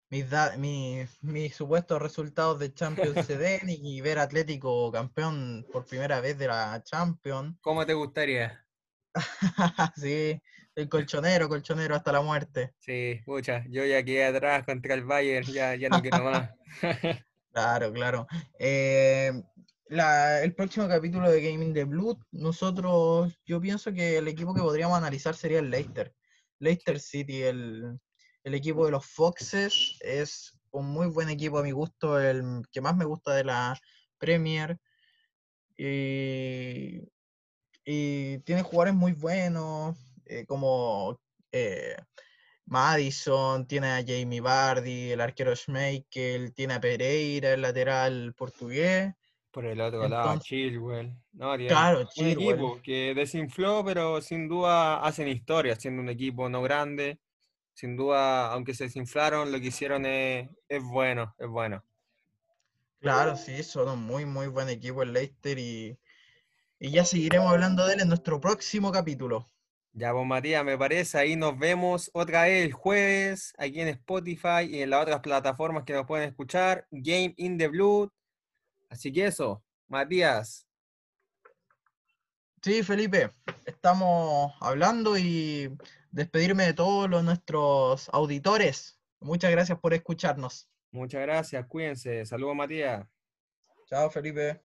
mis, 0.09 0.29
da- 0.29 0.57
mi- 0.57 1.05
mis 1.21 1.55
supuestos 1.55 2.01
resultados 2.01 2.59
de 2.59 2.73
Champions 2.73 3.25
se 3.25 3.37
den 3.37 3.69
y 3.69 4.01
ver 4.01 4.19
Atlético 4.19 4.91
campeón 4.91 5.65
por 5.71 5.85
primera 5.85 6.19
vez 6.19 6.37
de 6.37 6.47
la 6.47 6.83
Champions. 6.83 7.55
¿Cómo 7.61 7.85
te 7.85 7.93
gustaría? 7.93 8.65
Sí, 9.95 10.37
el 10.75 10.89
colchonero, 10.89 11.47
colchonero 11.47 11.95
hasta 11.95 12.11
la 12.11 12.21
muerte. 12.21 12.73
Sí, 12.79 13.21
pucha, 13.25 13.63
yo 13.69 13.85
ya 13.85 14.03
quedé 14.03 14.25
atrás 14.25 14.65
contra 14.65 14.95
el 14.95 15.05
Bayern, 15.05 15.47
ya, 15.47 15.75
ya 15.75 15.87
no 15.89 16.01
quiero 16.01 16.25
más. 16.25 16.49
Claro, 17.53 17.91
claro. 17.91 18.27
Eh, 18.59 19.29
la- 19.91 20.41
el 20.41 20.55
próximo 20.55 20.87
capítulo 20.87 21.29
de 21.29 21.41
Gaming 21.41 21.73
the 21.73 21.83
Blood, 21.83 22.17
nosotros, 22.31 23.37
yo 23.45 23.59
pienso 23.59 23.91
que 23.93 24.17
el 24.17 24.27
equipo 24.29 24.53
que 24.53 24.61
podríamos 24.61 24.97
analizar 24.97 25.35
sería 25.35 25.59
el 25.59 25.69
Leicester. 25.69 26.13
Leicester 26.59 26.99
City, 26.99 27.43
el, 27.43 27.99
el 28.43 28.53
equipo 28.53 28.85
de 28.85 28.91
los 28.91 29.05
Foxes, 29.05 29.97
es 29.99 30.57
un 30.71 30.87
muy 30.87 31.07
buen 31.07 31.29
equipo 31.29 31.57
a 31.59 31.63
mi 31.63 31.71
gusto, 31.71 32.19
el 32.19 32.61
que 32.71 32.79
más 32.81 32.95
me 32.95 33.03
gusta 33.05 33.33
de 33.35 33.43
la 33.43 33.77
Premier. 34.17 34.79
Y, 35.77 37.01
y 37.83 38.39
tiene 38.39 38.61
jugadores 38.63 38.93
muy 38.93 39.11
buenos, 39.13 39.97
eh, 40.25 40.45
como 40.45 41.19
eh, 41.51 41.97
Madison, 42.65 43.67
tiene 43.67 43.87
a 43.91 44.03
Jamie 44.07 44.39
Vardy, 44.41 45.11
el 45.11 45.21
arquero 45.21 45.53
Schmeichel, 45.55 46.53
tiene 46.53 46.75
a 46.75 46.81
Pereira, 46.81 47.53
el 47.53 47.61
lateral 47.61 48.33
portugués. 48.37 49.13
Por 49.51 49.65
el 49.65 49.81
otro 49.81 50.07
lado, 50.07 50.39
Chilwell. 50.39 51.13
No, 51.33 51.55
Claro, 51.57 52.07
un 52.17 52.25
equipo 52.25 52.79
que 52.81 53.13
desinfló, 53.13 53.83
pero 53.83 54.21
sin 54.21 54.47
duda 54.47 55.03
hacen 55.03 55.27
historia, 55.27 55.75
siendo 55.75 56.01
un 56.01 56.09
equipo 56.09 56.49
no 56.49 56.61
grande. 56.61 57.19
Sin 57.73 57.97
duda, 57.97 58.51
aunque 58.51 58.73
se 58.73 58.85
desinflaron, 58.85 59.51
lo 59.51 59.59
que 59.59 59.67
hicieron 59.67 60.05
es, 60.05 60.49
es 60.69 60.83
bueno, 60.83 61.35
es 61.37 61.47
bueno. 61.47 61.83
Claro, 62.99 63.35
sí, 63.35 63.63
son 63.63 63.89
un 63.89 64.05
muy, 64.05 64.25
muy 64.25 64.47
buen 64.47 64.69
equipo 64.69 65.01
el 65.01 65.11
Leicester 65.11 65.57
y, 65.57 65.97
y 66.79 66.91
ya 66.91 67.03
seguiremos 67.03 67.51
hablando 67.51 67.85
de 67.85 67.95
él 67.95 68.01
en 68.01 68.07
nuestro 68.07 68.39
próximo 68.39 68.91
capítulo. 68.91 69.47
Ya, 69.93 70.13
pues 70.13 70.25
Matías, 70.25 70.63
me 70.63 70.77
parece, 70.77 71.17
ahí 71.17 71.35
nos 71.35 71.57
vemos 71.57 72.09
otra 72.13 72.43
vez 72.43 72.63
el 72.63 72.71
jueves, 72.71 73.53
aquí 73.57 73.81
en 73.81 73.89
Spotify 73.89 74.63
y 74.69 74.81
en 74.81 74.91
las 74.91 75.01
otras 75.01 75.19
plataformas 75.19 75.83
que 75.83 75.93
nos 75.93 76.05
pueden 76.05 76.29
escuchar, 76.29 76.87
Game 76.91 77.33
in 77.37 77.57
the 77.57 77.67
Blood. 77.67 78.09
Así 78.91 79.11
que 79.11 79.25
eso, 79.25 79.63
Matías, 79.87 80.67
Sí, 82.63 82.83
Felipe, 82.83 83.31
estamos 83.65 84.53
hablando 84.61 85.17
y 85.17 85.75
despedirme 86.11 86.65
de 86.65 86.73
todos 86.73 87.09
los, 87.09 87.23
nuestros 87.23 88.07
auditores. 88.13 88.99
Muchas 89.19 89.49
gracias 89.49 89.79
por 89.79 89.95
escucharnos. 89.95 90.69
muchas 90.91 91.21
gracias, 91.21 91.65
cuídense. 91.65 92.23
Saludos, 92.23 92.55
Matías. 92.55 93.07
Chao, 93.87 94.11
Felipe. 94.11 94.61